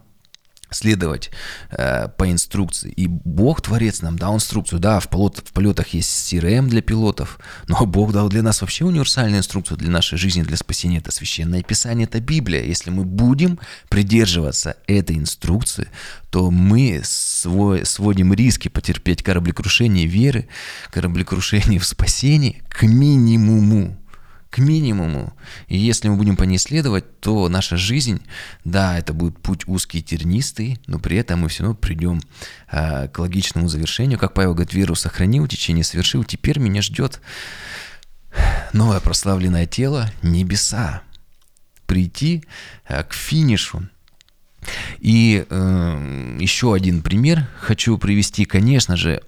следовать 0.69 1.31
э, 1.71 2.07
по 2.09 2.29
инструкции. 2.31 2.91
И 2.91 3.07
Бог, 3.07 3.61
Творец, 3.61 4.01
нам 4.01 4.17
дал 4.17 4.35
инструкцию. 4.35 4.79
Да, 4.79 4.99
в, 4.99 5.09
полет, 5.09 5.39
в 5.45 5.51
полетах 5.51 5.89
есть 5.89 6.09
CRM 6.09 6.67
для 6.67 6.81
пилотов, 6.81 7.39
но 7.67 7.85
Бог 7.85 8.11
дал 8.13 8.29
для 8.29 8.41
нас 8.41 8.61
вообще 8.61 8.85
универсальную 8.85 9.39
инструкцию 9.39 9.77
для 9.77 9.89
нашей 9.89 10.17
жизни, 10.17 10.43
для 10.43 10.57
спасения. 10.57 10.99
Это 10.99 11.11
Священное 11.11 11.63
Писание, 11.63 12.05
это 12.05 12.19
Библия. 12.19 12.63
Если 12.63 12.89
мы 12.89 13.03
будем 13.03 13.59
придерживаться 13.89 14.77
этой 14.87 15.17
инструкции, 15.17 15.89
то 16.29 16.51
мы 16.51 17.01
свой, 17.03 17.85
сводим 17.85 18.33
риски 18.33 18.67
потерпеть 18.67 19.23
кораблекрушение 19.23 20.05
веры, 20.05 20.47
кораблекрушение 20.91 21.79
в 21.79 21.85
спасении 21.85 22.61
к 22.69 22.83
минимуму 22.83 23.98
к 24.49 24.57
минимуму. 24.57 25.33
И 25.67 25.77
если 25.77 26.09
мы 26.09 26.15
будем 26.15 26.35
по 26.35 26.43
ней 26.43 26.57
следовать, 26.57 27.19
то 27.19 27.47
наша 27.49 27.77
жизнь, 27.77 28.21
да, 28.63 28.97
это 28.97 29.13
будет 29.13 29.39
путь 29.39 29.67
узкий 29.67 30.01
тернистый, 30.01 30.79
но 30.87 30.99
при 30.99 31.17
этом 31.17 31.41
мы 31.41 31.49
все 31.49 31.63
равно 31.63 31.75
придем 31.75 32.21
э, 32.71 33.07
к 33.09 33.19
логичному 33.19 33.67
завершению. 33.67 34.17
Как 34.17 34.33
Павел 34.33 34.53
говорит, 34.53 34.73
веру 34.73 34.95
сохранил, 34.95 35.47
течение 35.47 35.83
совершил, 35.83 36.23
теперь 36.23 36.59
меня 36.59 36.81
ждет 36.81 37.21
новое 38.73 38.99
прославленное 38.99 39.65
тело, 39.65 40.11
небеса. 40.23 41.03
Прийти 41.85 42.43
э, 42.87 43.03
к 43.03 43.13
финишу 43.13 43.87
И 44.99 45.45
э, 45.49 46.37
еще 46.39 46.73
один 46.73 47.01
пример 47.01 47.47
хочу 47.59 47.97
привести. 47.97 48.45
Конечно 48.45 48.97
же, 48.97 49.21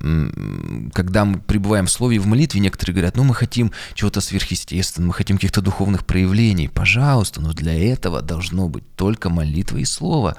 когда 0.94 1.26
мы 1.26 1.40
пребываем 1.40 1.86
в 1.86 1.92
слове 1.92 2.20
в 2.20 2.28
молитве, 2.28 2.60
некоторые 2.60 2.94
говорят, 2.94 3.16
ну 3.16 3.24
мы 3.24 3.34
хотим 3.34 3.72
чего-то 3.94 4.22
сверхъестественного, 4.22 5.10
мы 5.10 5.14
хотим 5.14 5.38
каких-то 5.38 5.62
духовных 5.62 6.06
проявлений. 6.06 6.68
Пожалуйста, 6.68 7.42
но 7.42 7.54
для 7.54 7.74
этого 7.74 8.22
должно 8.22 8.68
быть 8.68 8.84
только 8.96 9.30
молитва 9.30 9.78
и 9.78 9.86
слово. 9.86 10.36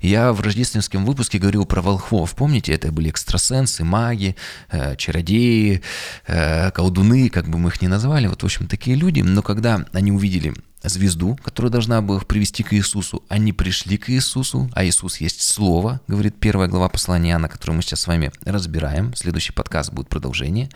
Я 0.00 0.32
в 0.32 0.40
рождественском 0.40 1.04
выпуске 1.04 1.38
говорил 1.38 1.64
про 1.66 1.82
волхвов. 1.82 2.34
Помните, 2.34 2.72
это 2.72 2.92
были 2.92 3.10
экстрасенсы, 3.10 3.84
маги, 3.84 4.36
э, 4.70 4.96
чародеи, 4.96 5.82
э, 6.26 6.70
колдуны, 6.70 7.28
как 7.30 7.48
бы 7.48 7.58
мы 7.58 7.70
их 7.70 7.82
ни 7.82 7.86
назвали. 7.88 8.28
Вот, 8.28 8.42
в 8.42 8.46
общем, 8.46 8.66
такие 8.66 8.96
люди. 8.96 9.20
Но 9.20 9.42
когда 9.42 9.84
они 9.92 10.12
увидели 10.12 10.54
звезду, 10.88 11.38
которая 11.44 11.70
должна 11.70 12.02
была 12.02 12.18
их 12.18 12.26
привести 12.26 12.62
к 12.62 12.72
Иисусу. 12.74 13.22
Они 13.28 13.52
пришли 13.52 13.98
к 13.98 14.10
Иисусу, 14.10 14.70
а 14.74 14.84
Иисус 14.84 15.18
есть 15.18 15.42
Слово, 15.42 16.00
говорит 16.08 16.36
первая 16.38 16.68
глава 16.68 16.88
послания 16.88 17.30
Иоанна, 17.30 17.48
которую 17.48 17.76
мы 17.76 17.82
сейчас 17.82 18.00
с 18.00 18.06
вами 18.06 18.32
разбираем. 18.44 19.14
Следующий 19.14 19.52
подкаст 19.52 19.92
будет 19.92 20.08
продолжение. 20.08 20.70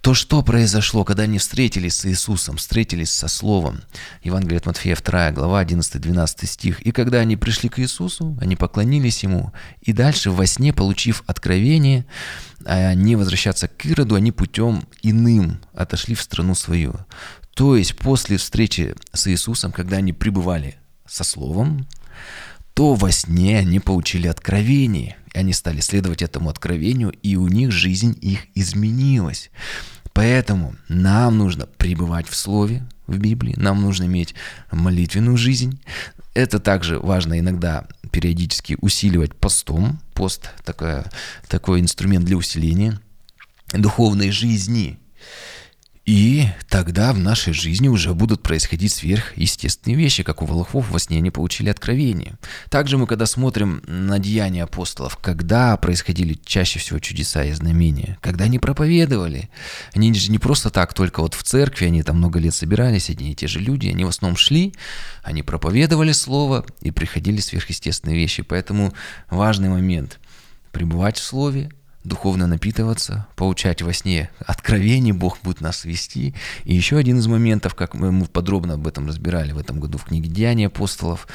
То, 0.00 0.14
что 0.14 0.42
произошло, 0.42 1.04
когда 1.04 1.24
они 1.24 1.38
встретились 1.38 1.96
с 1.96 2.06
Иисусом, 2.06 2.56
встретились 2.56 3.12
со 3.12 3.28
Словом. 3.28 3.82
Евангелие 4.22 4.58
от 4.58 4.66
Матфея 4.66 4.96
2 4.96 5.32
глава 5.32 5.62
11-12 5.62 6.46
стих. 6.46 6.80
И 6.82 6.92
когда 6.92 7.18
они 7.18 7.36
пришли 7.36 7.68
к 7.68 7.78
Иисусу, 7.78 8.36
они 8.40 8.56
поклонились 8.56 9.22
Ему. 9.22 9.52
И 9.82 9.92
дальше 9.92 10.30
во 10.30 10.46
сне, 10.46 10.72
получив 10.72 11.22
откровение, 11.26 12.06
не 12.94 13.16
возвращаться 13.16 13.68
к 13.68 13.84
Ироду, 13.84 14.14
они 14.14 14.32
путем 14.32 14.84
иным 15.02 15.60
отошли 15.74 16.14
в 16.14 16.22
страну 16.22 16.54
свою. 16.54 16.94
То 17.54 17.76
есть 17.76 17.96
после 17.96 18.36
встречи 18.36 18.94
с 19.12 19.26
Иисусом, 19.28 19.72
когда 19.72 19.98
они 19.98 20.12
пребывали 20.12 20.76
со 21.06 21.24
Словом, 21.24 21.86
то 22.74 22.94
во 22.94 23.12
сне 23.12 23.58
они 23.58 23.78
получили 23.78 24.26
откровение. 24.26 25.16
И 25.32 25.38
они 25.38 25.52
стали 25.52 25.80
следовать 25.80 26.22
этому 26.22 26.50
откровению, 26.50 27.10
и 27.22 27.36
у 27.36 27.46
них 27.46 27.70
жизнь 27.70 28.18
их 28.20 28.40
изменилась. 28.54 29.50
Поэтому 30.12 30.74
нам 30.88 31.38
нужно 31.38 31.66
пребывать 31.66 32.28
в 32.28 32.36
Слове, 32.36 32.86
в 33.06 33.18
Библии, 33.18 33.54
нам 33.56 33.82
нужно 33.82 34.04
иметь 34.04 34.34
молитвенную 34.70 35.36
жизнь. 35.36 35.80
Это 36.34 36.58
также 36.58 36.98
важно 36.98 37.38
иногда 37.38 37.86
периодически 38.10 38.76
усиливать 38.80 39.34
постом. 39.34 40.00
Пост 40.14 40.50
такой, 40.64 41.02
такой 41.48 41.80
инструмент 41.80 42.24
для 42.24 42.36
усиления 42.36 43.00
духовной 43.72 44.30
жизни. 44.30 44.98
И 46.06 46.48
тогда 46.68 47.14
в 47.14 47.18
нашей 47.18 47.54
жизни 47.54 47.88
уже 47.88 48.12
будут 48.12 48.42
происходить 48.42 48.92
сверхъестественные 48.92 49.96
вещи, 49.96 50.22
как 50.22 50.42
у 50.42 50.46
волхвов 50.46 50.90
во 50.90 50.98
сне 50.98 51.16
они 51.16 51.30
получили 51.30 51.70
откровение. 51.70 52.34
Также 52.68 52.98
мы, 52.98 53.06
когда 53.06 53.24
смотрим 53.24 53.82
на 53.86 54.18
деяния 54.18 54.64
апостолов, 54.64 55.16
когда 55.16 55.78
происходили 55.78 56.38
чаще 56.44 56.78
всего 56.78 56.98
чудеса 56.98 57.44
и 57.44 57.52
знамения, 57.52 58.18
когда 58.20 58.44
они 58.44 58.58
проповедовали, 58.58 59.48
они 59.94 60.12
же 60.12 60.30
не 60.30 60.38
просто 60.38 60.68
так, 60.68 60.92
только 60.92 61.22
вот 61.22 61.32
в 61.32 61.42
церкви, 61.42 61.86
они 61.86 62.02
там 62.02 62.18
много 62.18 62.38
лет 62.38 62.54
собирались, 62.54 63.08
одни 63.08 63.32
и 63.32 63.34
те 63.34 63.46
же 63.46 63.60
люди, 63.60 63.88
они 63.88 64.04
в 64.04 64.08
основном 64.08 64.36
шли, 64.36 64.74
они 65.22 65.42
проповедовали 65.42 66.12
слово 66.12 66.66
и 66.82 66.90
приходили 66.90 67.40
сверхъестественные 67.40 68.16
вещи. 68.16 68.42
Поэтому 68.42 68.92
важный 69.30 69.70
момент– 69.70 70.20
пребывать 70.72 71.16
в 71.16 71.24
слове, 71.24 71.70
духовно 72.04 72.46
напитываться, 72.46 73.26
получать 73.34 73.82
во 73.82 73.92
сне 73.92 74.30
откровений, 74.38 75.12
Бог 75.12 75.38
будет 75.42 75.60
нас 75.60 75.84
вести. 75.84 76.34
И 76.64 76.74
еще 76.74 76.98
один 76.98 77.18
из 77.18 77.26
моментов, 77.26 77.74
как 77.74 77.94
мы 77.94 78.26
подробно 78.26 78.74
об 78.74 78.86
этом 78.86 79.08
разбирали 79.08 79.52
в 79.52 79.58
этом 79.58 79.80
году 79.80 79.98
в 79.98 80.04
книге 80.04 80.28
«Деяния 80.28 80.66
апостолов», 80.66 81.26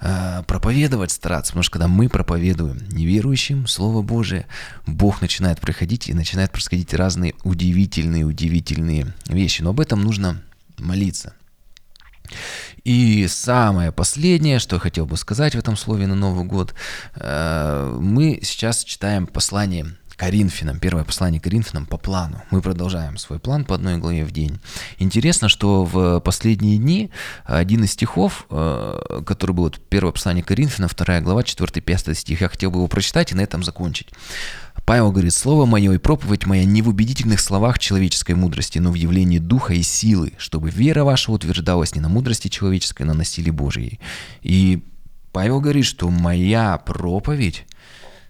э, 0.00 0.42
проповедовать 0.46 1.10
стараться, 1.10 1.52
потому 1.52 1.62
что 1.62 1.72
когда 1.72 1.88
мы 1.88 2.08
проповедуем 2.08 2.78
неверующим 2.90 3.66
Слово 3.66 4.02
Божие, 4.02 4.46
Бог 4.86 5.22
начинает 5.22 5.60
приходить 5.60 6.08
и 6.08 6.14
начинает 6.14 6.52
происходить 6.52 6.92
разные 6.92 7.34
удивительные, 7.42 8.24
удивительные 8.24 9.14
вещи. 9.26 9.62
Но 9.62 9.70
об 9.70 9.80
этом 9.80 10.02
нужно 10.02 10.42
молиться. 10.78 11.34
И 12.84 13.26
самое 13.28 13.92
последнее, 13.92 14.58
что 14.58 14.76
я 14.76 14.80
хотел 14.80 15.06
бы 15.06 15.16
сказать 15.16 15.54
в 15.54 15.58
этом 15.58 15.76
слове 15.76 16.06
на 16.06 16.14
Новый 16.14 16.44
год, 16.44 16.74
э, 17.14 17.98
мы 18.00 18.40
сейчас 18.42 18.84
читаем 18.84 19.26
послание 19.26 19.96
Коринфянам, 20.18 20.80
первое 20.80 21.04
послание 21.04 21.40
Коринфянам 21.40 21.86
по 21.86 21.96
плану. 21.96 22.42
Мы 22.50 22.60
продолжаем 22.60 23.16
свой 23.18 23.38
план 23.38 23.64
по 23.64 23.76
одной 23.76 23.98
главе 23.98 24.24
в 24.24 24.32
день. 24.32 24.58
Интересно, 24.98 25.48
что 25.48 25.84
в 25.84 26.18
последние 26.20 26.76
дни 26.76 27.10
один 27.44 27.84
из 27.84 27.92
стихов, 27.92 28.46
э, 28.50 29.22
который 29.24 29.52
был 29.52 29.72
первое 29.88 30.12
послание 30.12 30.42
Коринфянам, 30.42 30.90
вторая 30.90 31.20
глава, 31.20 31.44
4-5 31.44 32.14
стих, 32.14 32.40
я 32.40 32.48
хотел 32.48 32.72
бы 32.72 32.78
его 32.78 32.88
прочитать 32.88 33.30
и 33.30 33.36
на 33.36 33.42
этом 33.42 33.62
закончить. 33.62 34.08
Павел 34.84 35.12
говорит, 35.12 35.34
«Слово 35.34 35.66
мое 35.66 35.92
и 35.92 35.98
проповедь 35.98 36.46
моя 36.46 36.64
не 36.64 36.82
в 36.82 36.88
убедительных 36.88 37.38
словах 37.38 37.78
человеческой 37.78 38.34
мудрости, 38.34 38.80
но 38.80 38.90
в 38.90 38.94
явлении 38.94 39.38
духа 39.38 39.74
и 39.74 39.82
силы, 39.82 40.32
чтобы 40.36 40.70
вера 40.70 41.04
ваша 41.04 41.30
утверждалась 41.30 41.94
не 41.94 42.00
на 42.00 42.08
мудрости 42.08 42.48
человеческой, 42.48 43.04
но 43.04 43.14
на 43.14 43.24
силе 43.24 43.52
Божьей». 43.52 44.00
И 44.42 44.82
Павел 45.30 45.60
говорит, 45.60 45.84
что 45.84 46.10
моя 46.10 46.76
проповедь 46.78 47.66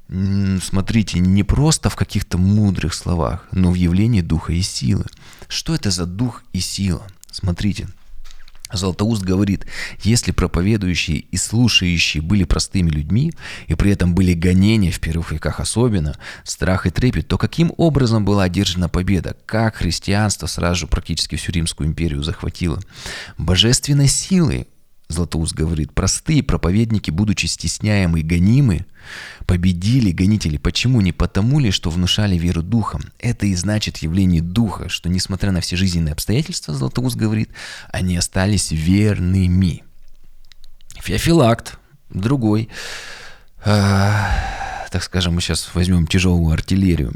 смотрите, 0.09 1.19
не 1.19 1.43
просто 1.43 1.91
в 1.91 1.97
каких-то 1.97 2.39
мудрых 2.39 2.95
словах, 2.95 3.47
но 3.53 3.71
в 3.71 3.75
явлении 3.75 4.21
духа 4.21 4.53
и 4.53 4.63
силы. 4.63 5.05
Что 5.49 5.75
это 5.75 5.91
за 5.91 6.07
дух 6.07 6.45
и 6.53 6.61
сила? 6.61 7.07
Смотрите, 7.31 7.89
Златоуст 8.73 9.23
говорит, 9.23 9.67
если 10.03 10.31
проповедующие 10.31 11.19
и 11.19 11.37
слушающие 11.37 12.23
были 12.23 12.45
простыми 12.45 12.91
людьми, 12.91 13.33
и 13.67 13.75
при 13.75 13.93
этом 13.93 14.15
были 14.15 14.35
гонения 14.35 14.93
в 14.93 15.01
первых 15.01 15.33
веках 15.33 15.61
особенно, 15.61 16.17
страх 16.45 16.87
и 16.87 16.91
трепет, 16.91 17.29
то 17.29 17.39
каким 17.39 17.73
образом 17.77 18.25
была 18.25 18.45
одержана 18.45 18.89
победа? 18.89 19.37
Как 19.47 19.77
христианство 19.77 20.47
сразу 20.47 20.81
же 20.81 20.87
практически 20.87 21.37
всю 21.37 21.53
Римскую 21.53 21.89
империю 21.89 22.23
захватило? 22.23 22.79
Божественной 23.39 24.09
силой 24.09 24.67
Златоуст 25.09 25.55
говорит, 25.55 25.93
простые 25.95 26.43
проповедники, 26.43 27.11
будучи 27.11 27.47
стесняемы 27.47 28.21
и 28.21 28.23
гонимы, 28.23 28.85
победили 29.47 30.11
гонители. 30.11 30.59
Почему? 30.59 31.01
Не 31.01 31.13
потому 31.13 31.61
ли, 31.61 31.71
что 31.71 31.89
внушали 31.89 32.37
веру 32.37 32.63
духом. 32.63 33.03
Это 33.19 33.47
и 33.47 33.55
значит 33.55 33.99
явление 33.99 34.43
духа, 34.43 34.91
что 34.91 35.09
несмотря 35.09 35.51
на 35.51 35.63
все 35.63 35.77
жизненные 35.77 36.13
обстоятельства, 36.13 36.75
Златоуст 36.75 37.17
говорит, 37.17 37.51
они 37.91 38.19
остались 38.19 38.71
верными. 38.71 39.83
Феофилакт, 41.01 41.79
другой, 42.11 42.69
э, 43.65 44.13
так 44.91 45.03
скажем, 45.03 45.35
мы 45.35 45.41
сейчас 45.41 45.71
возьмем 45.73 46.07
тяжелую 46.07 46.53
артиллерию 46.53 47.15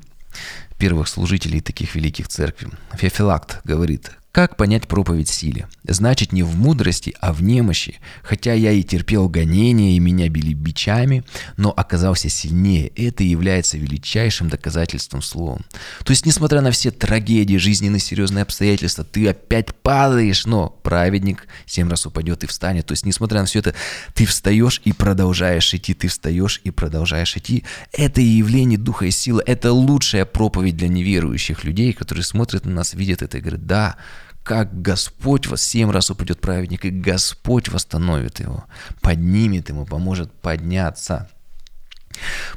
первых 0.78 1.08
служителей 1.08 1.60
таких 1.60 1.94
великих 1.94 2.28
церквей. 2.28 2.70
Феофилакт 2.94 3.60
говорит, 3.64 4.12
как 4.32 4.56
понять 4.56 4.88
проповедь 4.88 5.28
силе? 5.28 5.68
Значит, 5.84 6.32
не 6.32 6.42
в 6.42 6.56
мудрости, 6.56 7.14
а 7.20 7.34
в 7.34 7.42
немощи. 7.42 8.00
Хотя 8.22 8.54
я 8.54 8.72
и 8.72 8.82
терпел 8.82 9.28
гонения, 9.28 9.94
и 9.94 10.00
меня 10.00 10.30
били 10.30 10.54
бичами, 10.54 11.22
но 11.58 11.70
оказался 11.70 12.30
сильнее. 12.30 12.88
Это 12.96 13.24
является 13.24 13.76
величайшим 13.76 14.48
доказательством 14.48 15.20
словом. 15.20 15.66
То 16.02 16.12
есть, 16.12 16.24
несмотря 16.24 16.62
на 16.62 16.70
все 16.70 16.90
трагедии, 16.90 17.58
жизненные 17.58 18.00
серьезные 18.00 18.42
обстоятельства, 18.42 19.04
ты 19.04 19.28
опять 19.28 19.74
падаешь, 19.74 20.46
но 20.46 20.70
праведник 20.82 21.46
семь 21.66 21.90
раз 21.90 22.06
упадет 22.06 22.42
и 22.42 22.46
встанет. 22.46 22.86
То 22.86 22.92
есть, 22.92 23.04
несмотря 23.04 23.40
на 23.40 23.46
все 23.46 23.58
это, 23.58 23.74
ты 24.14 24.24
встаешь 24.24 24.80
и 24.84 24.94
продолжаешь 24.94 25.74
идти, 25.74 25.92
ты 25.92 26.08
встаешь 26.08 26.62
и 26.64 26.70
продолжаешь 26.70 27.36
идти. 27.36 27.64
Это 27.92 28.22
явление 28.22 28.78
духа 28.78 29.04
и 29.04 29.10
силы, 29.10 29.42
это 29.44 29.74
лучшая 29.74 30.24
проповедь 30.24 30.78
для 30.78 30.88
неверующих 30.88 31.64
людей, 31.64 31.92
которые 31.92 32.24
смотрят 32.24 32.64
на 32.64 32.72
нас, 32.72 32.94
видят 32.94 33.20
это 33.20 33.36
и 33.36 33.40
говорят, 33.42 33.66
да, 33.66 33.96
как 34.42 34.82
Господь 34.82 35.46
вас 35.46 35.62
семь 35.62 35.90
раз 35.90 36.10
упадет 36.10 36.40
праведник, 36.40 36.84
и 36.84 36.90
Господь 36.90 37.68
восстановит 37.68 38.40
его, 38.40 38.64
поднимет 39.00 39.68
ему, 39.68 39.86
поможет 39.86 40.32
подняться. 40.32 41.28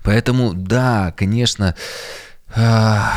Поэтому, 0.04 0.54
да, 0.54 1.14
конечно, 1.16 1.76
а, 2.56 3.14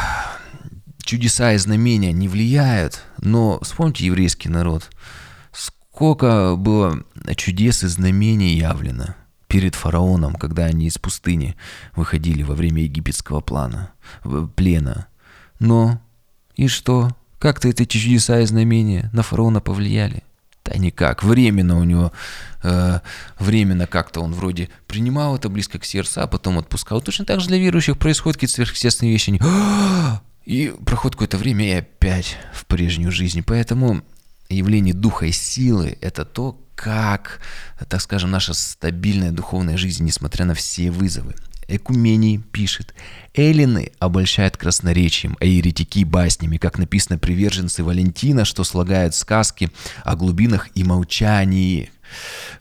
чудеса 1.02 1.52
и 1.52 1.58
знамения 1.58 2.12
не 2.12 2.28
влияют, 2.28 3.02
но 3.20 3.58
вспомните 3.62 4.06
еврейский 4.06 4.48
народ, 4.48 4.90
сколько 5.52 6.54
было 6.56 7.02
чудес 7.36 7.82
и 7.82 7.88
знамений 7.88 8.56
явлено 8.56 9.14
перед 9.46 9.74
фараоном, 9.74 10.34
когда 10.34 10.66
они 10.66 10.86
из 10.86 10.98
пустыни 10.98 11.56
выходили 11.96 12.42
во 12.42 12.54
время 12.54 12.82
египетского 12.82 13.40
плана, 13.40 13.92
плена. 14.54 15.08
Но 15.58 16.00
и 16.54 16.68
что? 16.68 17.10
Как-то 17.38 17.68
эти 17.68 17.84
чудеса 17.84 18.40
и 18.40 18.46
знамения 18.46 19.10
на 19.12 19.22
фараона 19.22 19.60
повлияли. 19.60 20.22
Да 20.64 20.76
никак. 20.76 21.22
Временно 21.22 21.78
у 21.78 21.84
него, 21.84 22.12
э, 22.62 23.00
временно 23.38 23.86
как-то 23.86 24.20
он 24.20 24.34
вроде 24.34 24.68
принимал 24.86 25.36
это 25.36 25.48
близко 25.48 25.78
к 25.78 25.84
сердцу, 25.84 26.20
а 26.22 26.26
потом 26.26 26.58
отпускал. 26.58 27.00
Точно 27.00 27.24
так 27.24 27.40
же 27.40 27.48
для 27.48 27.58
верующих 27.58 27.96
происходят 27.96 28.36
какие-то 28.36 28.54
сверхъестественные 28.54 29.12
вещи. 29.12 29.30
Они, 29.30 29.40
и 30.44 30.74
проходит 30.84 31.14
какое-то 31.14 31.38
время 31.38 31.66
и 31.66 31.78
опять 31.78 32.36
в 32.52 32.66
прежнюю 32.66 33.12
жизнь. 33.12 33.42
Поэтому 33.46 34.02
явление 34.48 34.94
духа 34.94 35.26
и 35.26 35.32
силы– 35.32 35.96
это 36.00 36.24
то, 36.24 36.58
как, 36.74 37.40
так 37.88 38.00
скажем, 38.00 38.30
наша 38.30 38.54
стабильная 38.54 39.30
духовная 39.30 39.76
жизнь, 39.76 40.04
несмотря 40.04 40.44
на 40.44 40.54
все 40.54 40.90
вызовы. 40.90 41.34
Экумений 41.70 42.38
пишет, 42.38 42.94
Эллины 43.34 43.92
обольщают 43.98 44.56
красноречием, 44.56 45.36
а 45.38 45.44
еретики 45.44 46.02
баснями, 46.02 46.56
как 46.56 46.78
написано 46.78 47.18
приверженцы 47.18 47.84
Валентина, 47.84 48.46
что 48.46 48.64
слагают 48.64 49.14
сказки 49.14 49.70
о 50.02 50.16
глубинах 50.16 50.70
и 50.74 50.82
молчании. 50.82 51.90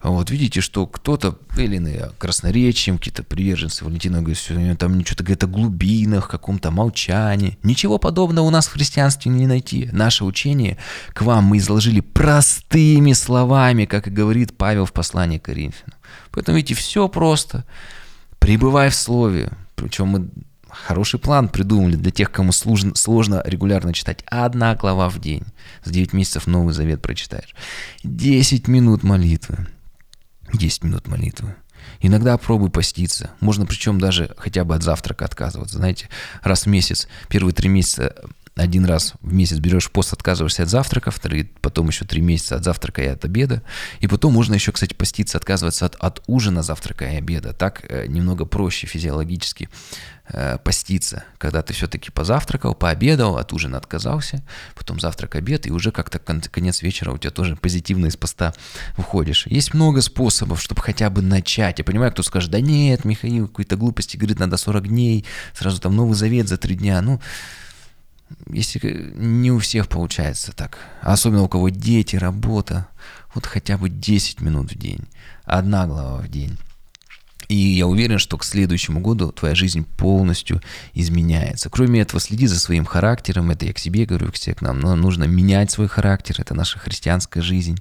Вот 0.03 0.29
видите, 0.29 0.59
что 0.59 0.85
кто-то, 0.85 1.39
Эллины, 1.55 2.09
красноречием, 2.17 2.97
какие-то 2.97 3.23
приверженцы 3.23 3.85
Валентина 3.85 4.19
говорят, 4.19 4.37
что 4.37 4.75
там 4.75 5.05
что-то 5.05 5.23
говорит 5.23 5.43
о 5.45 5.47
глубинах, 5.47 6.27
каком-то 6.27 6.69
молчании. 6.69 7.57
Ничего 7.63 7.99
подобного 7.99 8.45
у 8.45 8.49
нас 8.49 8.67
в 8.67 8.73
христианстве 8.73 9.31
не 9.31 9.47
найти. 9.47 9.87
Наше 9.93 10.25
учение 10.25 10.77
к 11.13 11.21
вам 11.21 11.45
мы 11.45 11.59
изложили 11.59 12.01
простыми 12.01 13.13
словами, 13.13 13.85
как 13.85 14.07
и 14.07 14.11
говорит 14.11 14.57
Павел 14.57 14.83
в 14.83 14.91
послании 14.91 15.37
к 15.37 15.43
Коринфянам. 15.43 15.97
Поэтому, 16.31 16.57
видите, 16.57 16.73
все 16.73 17.07
просто. 17.07 17.63
Пребывай 18.47 18.89
в 18.89 18.95
слове. 18.95 19.51
Причем 19.75 20.07
мы 20.07 20.29
хороший 20.69 21.19
план 21.19 21.49
придумали 21.49 21.97
для 21.97 22.11
тех, 22.11 22.31
кому 22.31 22.53
сложно, 22.53 22.95
сложно 22.95 23.43
регулярно 23.43 23.93
читать. 23.93 24.23
Одна 24.25 24.73
глава 24.73 25.09
в 25.09 25.19
день. 25.19 25.43
За 25.83 25.91
9 25.91 26.13
месяцев 26.13 26.47
Новый 26.47 26.73
Завет 26.73 27.01
прочитаешь. 27.01 27.53
10 28.05 28.69
минут 28.69 29.03
молитвы. 29.03 29.67
10 30.53 30.85
минут 30.85 31.09
молитвы. 31.09 31.55
Иногда 31.99 32.37
пробуй 32.37 32.69
поститься. 32.69 33.31
Можно 33.41 33.65
причем 33.65 33.99
даже 33.99 34.33
хотя 34.37 34.63
бы 34.63 34.75
от 34.75 34.81
завтрака 34.81 35.25
отказываться. 35.25 35.79
Знаете, 35.79 36.07
раз 36.41 36.63
в 36.63 36.67
месяц, 36.67 37.09
первые 37.27 37.53
три 37.53 37.67
месяца 37.67 38.15
один 38.57 38.85
раз 38.85 39.13
в 39.21 39.33
месяц 39.33 39.57
берешь 39.59 39.89
пост, 39.91 40.13
отказываешься 40.13 40.63
от 40.63 40.69
завтрака, 40.69 41.11
вторые, 41.11 41.45
потом 41.61 41.87
еще 41.87 42.05
три 42.05 42.21
месяца 42.21 42.55
от 42.55 42.63
завтрака 42.63 43.03
и 43.03 43.07
от 43.07 43.23
обеда. 43.23 43.61
И 43.99 44.07
потом 44.07 44.33
можно 44.33 44.55
еще, 44.55 44.71
кстати, 44.71 44.93
поститься, 44.93 45.37
отказываться 45.37 45.85
от, 45.85 45.95
от 45.95 46.23
ужина, 46.27 46.63
завтрака 46.63 47.05
и 47.05 47.15
обеда. 47.15 47.53
Так 47.53 47.85
э, 47.87 48.07
немного 48.07 48.45
проще 48.45 48.87
физиологически 48.87 49.69
э, 50.29 50.57
поститься, 50.63 51.23
когда 51.37 51.61
ты 51.61 51.73
все-таки 51.73 52.11
позавтракал, 52.11 52.73
пообедал, 52.73 53.37
от 53.37 53.53
ужина 53.53 53.77
отказался, 53.77 54.43
потом 54.75 54.99
завтрак, 54.99 55.35
обед, 55.35 55.67
и 55.67 55.71
уже 55.71 55.91
как-то 55.91 56.19
конец 56.19 56.81
вечера 56.81 57.11
у 57.11 57.17
тебя 57.17 57.31
тоже 57.31 57.55
позитивно 57.55 58.07
из 58.07 58.17
поста 58.17 58.53
выходишь. 58.97 59.45
Есть 59.47 59.73
много 59.73 60.01
способов, 60.01 60.61
чтобы 60.61 60.81
хотя 60.81 61.09
бы 61.09 61.21
начать. 61.21 61.79
Я 61.79 61.85
понимаю, 61.85 62.11
кто 62.11 62.23
скажет, 62.23 62.49
да 62.51 62.59
нет, 62.59 63.05
Михаил, 63.05 63.47
какой-то 63.47 63.75
глупости, 63.75 64.17
говорит, 64.17 64.39
надо 64.39 64.57
40 64.57 64.87
дней, 64.87 65.25
сразу 65.53 65.79
там 65.79 65.95
Новый 65.95 66.15
Завет 66.15 66.47
за 66.47 66.57
три 66.57 66.75
дня. 66.75 67.01
Ну, 67.01 67.21
если 68.51 69.11
не 69.15 69.51
у 69.51 69.59
всех 69.59 69.87
получается 69.87 70.51
так, 70.51 70.77
особенно 71.01 71.43
у 71.43 71.49
кого 71.49 71.69
дети, 71.69 72.15
работа, 72.15 72.87
вот 73.33 73.45
хотя 73.45 73.77
бы 73.77 73.89
10 73.89 74.41
минут 74.41 74.71
в 74.71 74.77
день, 74.77 75.07
одна 75.45 75.85
глава 75.85 76.17
в 76.17 76.27
день. 76.27 76.57
И 77.47 77.55
я 77.55 77.87
уверен, 77.87 78.19
что 78.19 78.37
к 78.37 78.43
следующему 78.43 78.99
году 78.99 79.31
твоя 79.31 79.55
жизнь 79.55 79.85
полностью 79.85 80.61
изменяется. 80.93 81.69
Кроме 81.69 82.01
этого, 82.01 82.19
следи 82.19 82.45
за 82.45 82.59
своим 82.59 82.83
характером. 82.83 83.51
Это 83.51 83.65
я 83.65 83.73
к 83.73 83.79
себе 83.79 84.05
говорю, 84.05 84.31
к 84.31 84.35
себе 84.35 84.55
к 84.55 84.61
нам. 84.61 84.81
Нам 84.81 84.99
нужно 84.99 85.23
менять 85.23 85.71
свой 85.71 85.87
характер. 85.87 86.35
Это 86.39 86.53
наша 86.53 86.77
христианская 86.77 87.41
жизнь. 87.41 87.79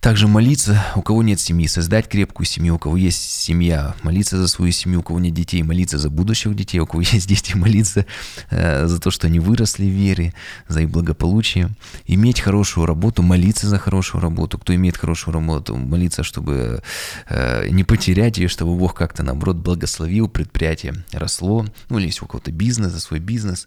Также 0.00 0.28
молиться, 0.28 0.84
у 0.94 1.02
кого 1.02 1.22
нет 1.22 1.40
семьи, 1.40 1.66
создать 1.66 2.08
крепкую 2.08 2.46
семью, 2.46 2.76
у 2.76 2.78
кого 2.78 2.96
есть 2.96 3.18
семья, 3.30 3.94
молиться 4.02 4.38
за 4.38 4.46
свою 4.46 4.70
семью, 4.70 5.00
у 5.00 5.02
кого 5.02 5.18
нет 5.18 5.34
детей, 5.34 5.62
молиться 5.62 5.98
за 5.98 6.08
будущих 6.08 6.54
детей, 6.54 6.78
у 6.78 6.86
кого 6.86 7.00
есть 7.12 7.28
дети, 7.28 7.54
молиться 7.56 8.06
э, 8.50 8.86
за 8.86 9.00
то, 9.00 9.10
что 9.10 9.26
они 9.26 9.40
выросли 9.40 9.84
в 9.84 9.92
вере, 9.92 10.34
за 10.68 10.82
их 10.82 10.90
благополучие, 10.90 11.70
иметь 12.06 12.40
хорошую 12.40 12.86
работу, 12.86 13.22
молиться 13.22 13.66
за 13.66 13.78
хорошую 13.78 14.22
работу, 14.22 14.58
кто 14.58 14.74
имеет 14.74 14.96
хорошую 14.96 15.34
работу, 15.34 15.76
молиться, 15.76 16.22
чтобы 16.22 16.82
э, 17.28 17.68
не 17.68 17.82
потерять 17.82 18.38
ее, 18.38 18.48
чтобы 18.48 18.76
Бог 18.76 18.94
как-то, 18.94 19.22
наоборот, 19.22 19.56
благословил 19.56 20.28
предприятие, 20.28 20.94
росло, 21.12 21.66
ну 21.88 21.98
или 21.98 22.06
если 22.06 22.24
у 22.24 22.28
кого-то 22.28 22.52
бизнес, 22.52 22.92
за 22.92 23.00
свой 23.00 23.18
бизнес, 23.18 23.66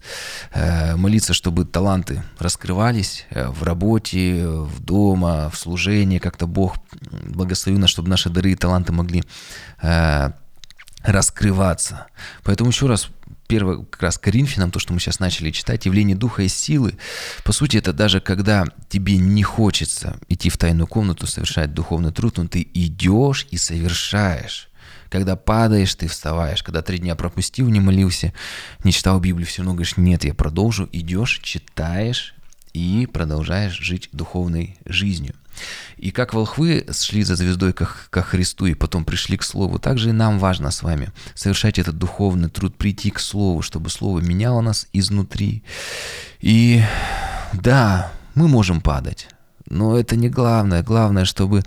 э, 0.54 0.96
молиться, 0.96 1.34
чтобы 1.34 1.66
таланты 1.66 2.22
раскрывались 2.38 3.26
э, 3.30 3.48
в 3.48 3.62
работе, 3.64 4.46
в 4.46 4.80
дома, 4.80 5.50
в 5.50 5.58
служении, 5.58 6.21
как-то 6.22 6.46
Бог 6.46 6.76
благословил 7.10 7.80
нас, 7.80 7.90
чтобы 7.90 8.08
наши 8.08 8.30
дары 8.30 8.52
и 8.52 8.56
таланты 8.56 8.92
могли 8.92 9.22
э, 9.82 10.30
раскрываться. 11.02 12.06
Поэтому 12.44 12.70
еще 12.70 12.86
раз 12.86 13.08
первое, 13.46 13.84
как 13.84 14.02
раз 14.02 14.18
Коринфянам, 14.18 14.70
то, 14.70 14.78
что 14.78 14.94
мы 14.94 15.00
сейчас 15.00 15.20
начали 15.20 15.50
читать, 15.50 15.84
явление 15.84 16.16
духа 16.16 16.42
и 16.42 16.48
силы, 16.48 16.96
по 17.44 17.52
сути, 17.52 17.76
это 17.76 17.92
даже 17.92 18.20
когда 18.20 18.64
тебе 18.88 19.18
не 19.18 19.42
хочется 19.42 20.16
идти 20.28 20.48
в 20.48 20.56
тайную 20.56 20.86
комнату, 20.86 21.26
совершать 21.26 21.74
духовный 21.74 22.12
труд, 22.12 22.38
но 22.38 22.48
ты 22.48 22.66
идешь 22.72 23.46
и 23.50 23.58
совершаешь. 23.58 24.70
Когда 25.10 25.36
падаешь, 25.36 25.94
ты 25.94 26.08
вставаешь. 26.08 26.62
Когда 26.62 26.80
три 26.80 26.98
дня 26.98 27.14
пропустил, 27.14 27.68
не 27.68 27.80
молился, 27.80 28.32
не 28.82 28.92
читал 28.92 29.20
Библию, 29.20 29.46
все 29.46 29.60
равно 29.60 29.74
говоришь, 29.74 29.98
нет, 29.98 30.24
я 30.24 30.32
продолжу. 30.32 30.88
Идешь, 30.90 31.40
читаешь 31.42 32.34
и 32.72 33.06
продолжаешь 33.12 33.78
жить 33.78 34.08
духовной 34.12 34.78
жизнью. 34.86 35.34
И 35.96 36.10
как 36.10 36.34
волхвы 36.34 36.86
шли 36.90 37.22
за 37.22 37.36
звездой 37.36 37.72
ко, 37.72 37.88
ко 38.10 38.22
Христу 38.22 38.66
и 38.66 38.74
потом 38.74 39.04
пришли 39.04 39.36
к 39.36 39.42
Слову, 39.42 39.78
так 39.78 39.98
же 39.98 40.10
и 40.10 40.12
нам 40.12 40.38
важно 40.38 40.70
с 40.70 40.82
вами 40.82 41.12
совершать 41.34 41.78
этот 41.78 41.98
духовный 41.98 42.50
труд, 42.50 42.76
прийти 42.76 43.10
к 43.10 43.20
Слову, 43.20 43.62
чтобы 43.62 43.90
Слово 43.90 44.20
меняло 44.20 44.60
нас 44.60 44.86
изнутри. 44.92 45.62
И 46.40 46.82
да, 47.52 48.12
мы 48.34 48.48
можем 48.48 48.80
падать, 48.80 49.28
но 49.68 49.98
это 49.98 50.16
не 50.16 50.28
главное. 50.28 50.82
Главное, 50.82 51.24
чтобы 51.24 51.62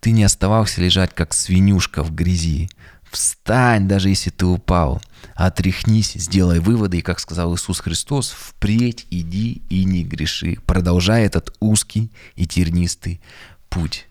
ты 0.00 0.10
не 0.10 0.24
оставался 0.24 0.80
лежать 0.80 1.14
как 1.14 1.34
свинюшка 1.34 2.02
в 2.02 2.14
грязи. 2.14 2.68
Встань, 3.10 3.88
даже 3.88 4.08
если 4.08 4.30
ты 4.30 4.46
упал. 4.46 5.02
Отряхнись, 5.34 6.12
сделай 6.14 6.60
выводы, 6.60 6.98
и, 6.98 7.02
как 7.02 7.20
сказал 7.20 7.54
Иисус 7.54 7.80
Христос, 7.80 8.30
впредь 8.30 9.06
иди 9.10 9.62
и 9.68 9.84
не 9.84 10.04
греши. 10.04 10.58
Продолжай 10.66 11.24
этот 11.24 11.54
узкий 11.60 12.10
и 12.36 12.46
тернистый 12.46 13.20
путь. 13.68 14.06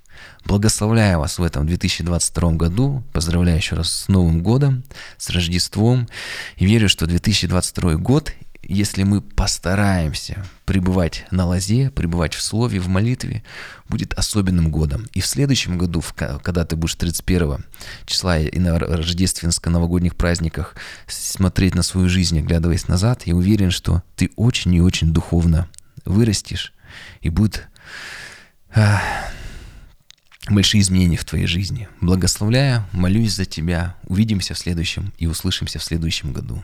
Благословляю 0.45 1.19
вас 1.19 1.39
в 1.39 1.43
этом 1.43 1.67
2022 1.67 2.51
году. 2.53 3.03
Поздравляю 3.13 3.57
еще 3.57 3.75
раз 3.75 3.91
с 3.91 4.07
Новым 4.07 4.41
годом, 4.41 4.83
с 5.17 5.29
Рождеством. 5.29 6.07
И 6.57 6.65
верю, 6.65 6.89
что 6.89 7.05
2022 7.05 7.95
год 7.95 8.31
если 8.71 9.03
мы 9.03 9.21
постараемся 9.21 10.45
пребывать 10.65 11.25
на 11.29 11.45
лозе, 11.45 11.89
пребывать 11.91 12.33
в 12.33 12.41
слове, 12.41 12.79
в 12.79 12.87
молитве, 12.87 13.43
будет 13.89 14.13
особенным 14.13 14.71
годом. 14.71 15.07
И 15.13 15.19
в 15.19 15.25
следующем 15.25 15.77
году, 15.77 16.01
когда 16.15 16.65
ты 16.65 16.77
будешь 16.77 16.95
31 16.95 17.65
числа 18.05 18.39
и 18.39 18.59
на 18.59 18.79
рождественско-новогодних 18.79 20.15
праздниках 20.15 20.75
смотреть 21.07 21.75
на 21.75 21.83
свою 21.83 22.07
жизнь, 22.07 22.39
оглядываясь 22.39 22.87
назад, 22.87 23.23
я 23.25 23.35
уверен, 23.35 23.71
что 23.71 24.03
ты 24.15 24.31
очень 24.37 24.73
и 24.73 24.81
очень 24.81 25.11
духовно 25.11 25.67
вырастешь, 26.05 26.73
и 27.19 27.29
будет 27.29 27.67
а, 28.73 29.01
большие 30.49 30.81
изменения 30.81 31.17
в 31.17 31.25
твоей 31.25 31.45
жизни. 31.45 31.89
Благословляю, 31.99 32.85
молюсь 32.93 33.33
за 33.33 33.43
тебя. 33.43 33.95
Увидимся 34.03 34.53
в 34.53 34.57
следующем 34.57 35.13
и 35.17 35.27
услышимся 35.27 35.77
в 35.77 35.83
следующем 35.83 36.31
году. 36.31 36.63